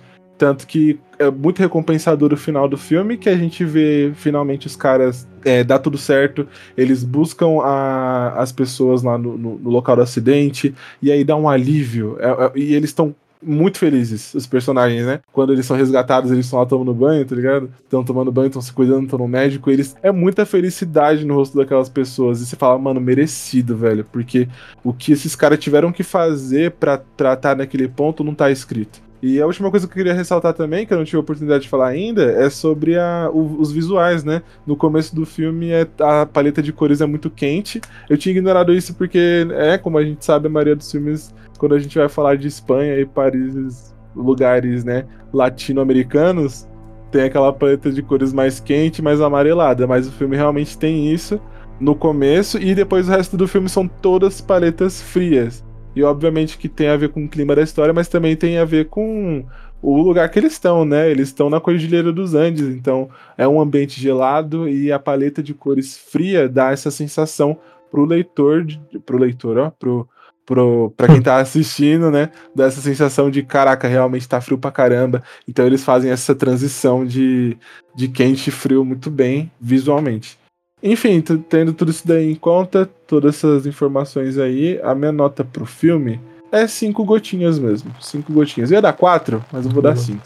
[0.44, 4.76] Tanto que é muito recompensador o final do filme, que a gente vê finalmente os
[4.76, 9.96] caras é, dá tudo certo, eles buscam a, as pessoas lá no, no, no, local
[9.96, 12.18] do acidente, e aí dá um alívio.
[12.20, 15.22] É, é, e eles estão muito felizes, os personagens, né?
[15.32, 17.72] Quando eles são resgatados, eles estão lá tomando banho, tá ligado?
[17.82, 19.72] Estão tomando banho, estão se cuidando, estão no médico.
[19.72, 19.96] Eles.
[20.04, 22.42] É muita felicidade no rosto daquelas pessoas.
[22.42, 24.06] E você fala, mano, merecido, velho.
[24.12, 24.50] Porque
[24.84, 27.02] o que esses caras tiveram que fazer pra
[27.34, 29.03] estar naquele ponto não tá escrito.
[29.24, 31.64] E a última coisa que eu queria ressaltar também, que eu não tive a oportunidade
[31.64, 34.42] de falar ainda, é sobre a, o, os visuais, né?
[34.68, 37.80] No começo do filme, é, a paleta de cores é muito quente.
[38.10, 41.74] Eu tinha ignorado isso porque, é, como a gente sabe, a maioria dos filmes, quando
[41.74, 46.68] a gente vai falar de Espanha e Paris, lugares, né, latino-americanos,
[47.10, 49.88] tem aquela paleta de cores mais quente, mais amarelada.
[49.88, 51.40] Mas o filme realmente tem isso
[51.80, 55.64] no começo e depois o resto do filme são todas paletas frias.
[55.96, 58.66] E obviamente que tem a ver com o clima da história, mas também tem a
[58.66, 59.46] ver com
[59.82, 61.12] o lugar que eles estão, né?
[61.12, 65.54] Eles estão na Cordilheira dos Andes, então é um ambiente gelado e a paleta de
[65.54, 67.58] cores fria dá essa sensação
[67.92, 68.66] pro leitor,
[69.06, 70.08] pro leitor, ó, pro,
[70.46, 72.32] pro, pra quem tá assistindo, né?
[72.56, 75.22] Dá essa sensação de caraca, realmente tá frio pra caramba.
[75.48, 77.58] Então eles fazem essa transição de,
[77.94, 80.40] de quente e frio muito bem visualmente.
[80.84, 85.66] Enfim, tendo tudo isso daí em conta, todas essas informações aí, a minha nota pro
[85.66, 86.20] filme
[86.52, 87.96] é cinco gotinhas mesmo.
[88.02, 88.70] Cinco gotinhas.
[88.70, 90.24] Eu ia dar quatro, mas eu vou dar cinco.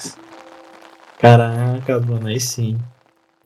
[1.19, 2.75] Caraca, mano, aí sim.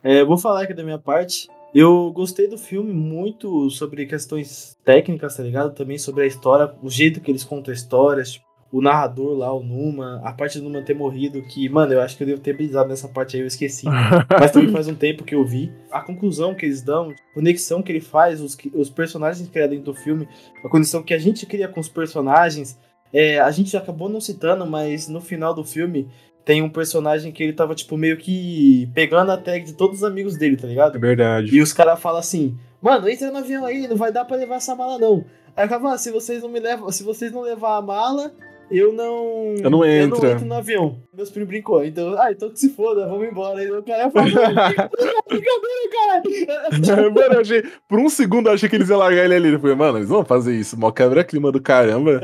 [0.02, 1.50] É, vou falar aqui da minha parte.
[1.76, 5.74] Eu gostei do filme muito sobre questões técnicas, tá ligado?
[5.74, 9.62] Também sobre a história, o jeito que eles contam histórias, tipo, o narrador lá, o
[9.62, 12.54] Numa, a parte do Numa ter morrido, que, mano, eu acho que eu devo ter
[12.54, 13.86] brisado nessa parte aí, eu esqueci.
[14.40, 15.72] Mas também faz um tempo que eu vi.
[15.92, 19.86] A conclusão que eles dão, a conexão que ele faz, os, os personagens que dentro
[19.86, 20.28] do filme,
[20.64, 22.80] a conexão que a gente cria com os personagens,
[23.14, 26.08] é, a gente acabou não citando, mas no final do filme
[26.46, 30.04] tem um personagem que ele tava, tipo, meio que pegando a tag de todos os
[30.04, 30.96] amigos dele, tá ligado?
[30.96, 31.56] É verdade.
[31.56, 34.56] E os caras falam assim, mano, entra no avião aí, não vai dar pra levar
[34.56, 35.26] essa mala, não.
[35.56, 38.34] Aí acaba, ah, se vocês não me levam, se vocês não levar a mala,
[38.72, 39.56] eu não.
[39.62, 40.18] Eu não entro.
[40.18, 40.98] Eu não entro no avião.
[41.14, 41.84] Meus primos brincou.
[41.84, 43.60] Então, ah, então que se foda, vamos embora.
[43.60, 44.32] Aí o cara falou,
[45.30, 47.10] brincadeira, cara.
[47.12, 49.54] mano, eu achei, por um segundo eu achei que eles iam largar ele ali.
[49.54, 50.80] Eu falei, mano, eles vão fazer isso.
[50.80, 52.22] Mó quebra-clima do caramba.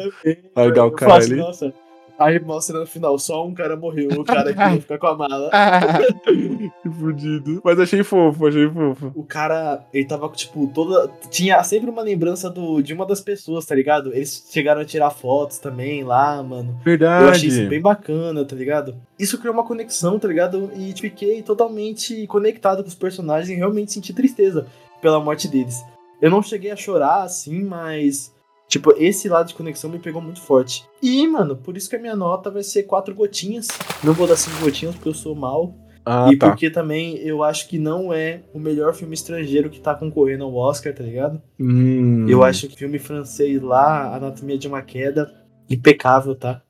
[0.56, 1.36] largar o cara ali.
[1.36, 1.74] Nossa.
[2.20, 5.16] Aí mostra no final, só um cara morreu, o cara que ia ficar com a
[5.16, 5.52] mala.
[6.26, 7.62] que fudido.
[7.64, 9.12] Mas achei fofo, achei fofo.
[9.16, 11.12] O cara, ele tava, tipo, toda.
[11.30, 14.14] Tinha sempre uma lembrança do, de uma das pessoas, tá ligado?
[14.14, 16.80] Eles chegaram a tirar fotos também lá, mano.
[16.84, 17.26] Verdade.
[17.26, 18.96] Eu achei isso bem bacana, tá ligado?
[19.20, 20.72] Isso criou uma conexão, tá ligado?
[20.76, 24.66] E fiquei totalmente conectado com os personagens e realmente senti tristeza
[25.02, 25.84] pela morte deles.
[26.20, 28.34] Eu não cheguei a chorar assim, mas
[28.68, 30.86] Tipo, esse lado de conexão me pegou muito forte.
[31.02, 33.68] E, mano, por isso que a minha nota vai ser quatro gotinhas.
[34.04, 35.74] Não vou dar cinco gotinhas porque eu sou mal.
[36.10, 36.50] Ah, e tá.
[36.50, 40.56] porque também eu acho que não é o melhor filme estrangeiro que tá concorrendo ao
[40.56, 41.42] Oscar, tá ligado?
[41.60, 42.26] Hum.
[42.30, 45.30] Eu acho que o filme francês lá, Anatomia de uma Queda,
[45.70, 46.62] impecável, tá?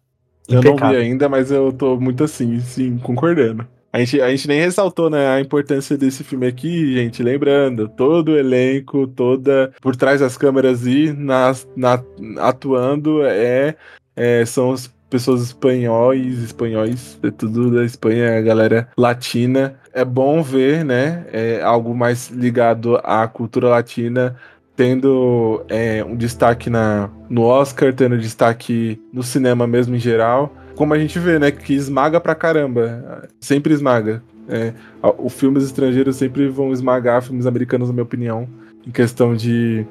[0.49, 0.73] Impecável.
[0.73, 3.67] Eu não vi ainda, mas eu tô muito assim, sim, concordando.
[3.91, 7.23] A gente, a gente nem ressaltou, né, a importância desse filme aqui, gente.
[7.23, 12.03] Lembrando, todo o elenco, toda por trás das câmeras e na, na,
[12.39, 13.75] atuando é,
[14.15, 19.79] é são as pessoas espanhóis, espanhóis, é tudo da Espanha, a galera latina.
[19.93, 24.35] É bom ver, né, é algo mais ligado à cultura latina
[24.75, 30.93] tendo é, um destaque na, no Oscar, tendo destaque no cinema mesmo em geral como
[30.93, 31.51] a gente vê, né?
[31.51, 33.27] Que esmaga pra caramba.
[33.41, 34.23] Sempre esmaga.
[34.47, 34.73] É,
[35.17, 38.47] os filmes estrangeiros sempre vão esmagar filmes americanos, na minha opinião,
[38.85, 39.85] em questão de,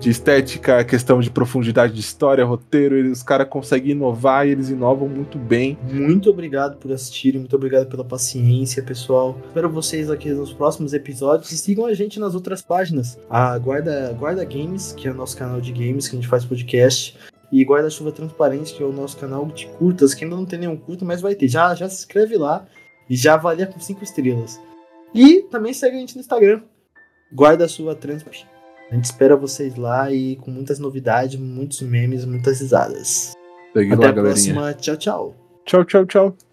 [0.00, 3.10] de estética, questão de profundidade de história, roteiro.
[3.10, 5.76] Os caras conseguem inovar e eles inovam muito bem.
[5.90, 9.36] Muito obrigado por assistirem, muito obrigado pela paciência, pessoal.
[9.48, 13.18] Espero vocês aqui nos próximos episódios e sigam a gente nas outras páginas.
[13.28, 16.44] A Guarda, Guarda Games, que é o nosso canal de games que a gente faz
[16.44, 17.18] podcast
[17.50, 20.76] e Guarda-Chuva Transparente, que é o nosso canal de curtas, que ainda não tem nenhum
[20.76, 21.48] curto, mas vai ter.
[21.48, 22.66] Já, já se inscreve lá
[23.08, 24.60] e já avalia com 5 estrelas.
[25.14, 26.62] E também segue a gente no Instagram.
[27.32, 28.28] guarda sua transp.
[28.90, 33.32] A gente espera vocês lá e com muitas novidades, muitos memes, muitas risadas.
[33.72, 34.22] Segue Até lá, a galerinha.
[34.22, 34.74] próxima.
[34.74, 35.34] Tchau, tchau.
[35.64, 36.47] Tchau, tchau, tchau.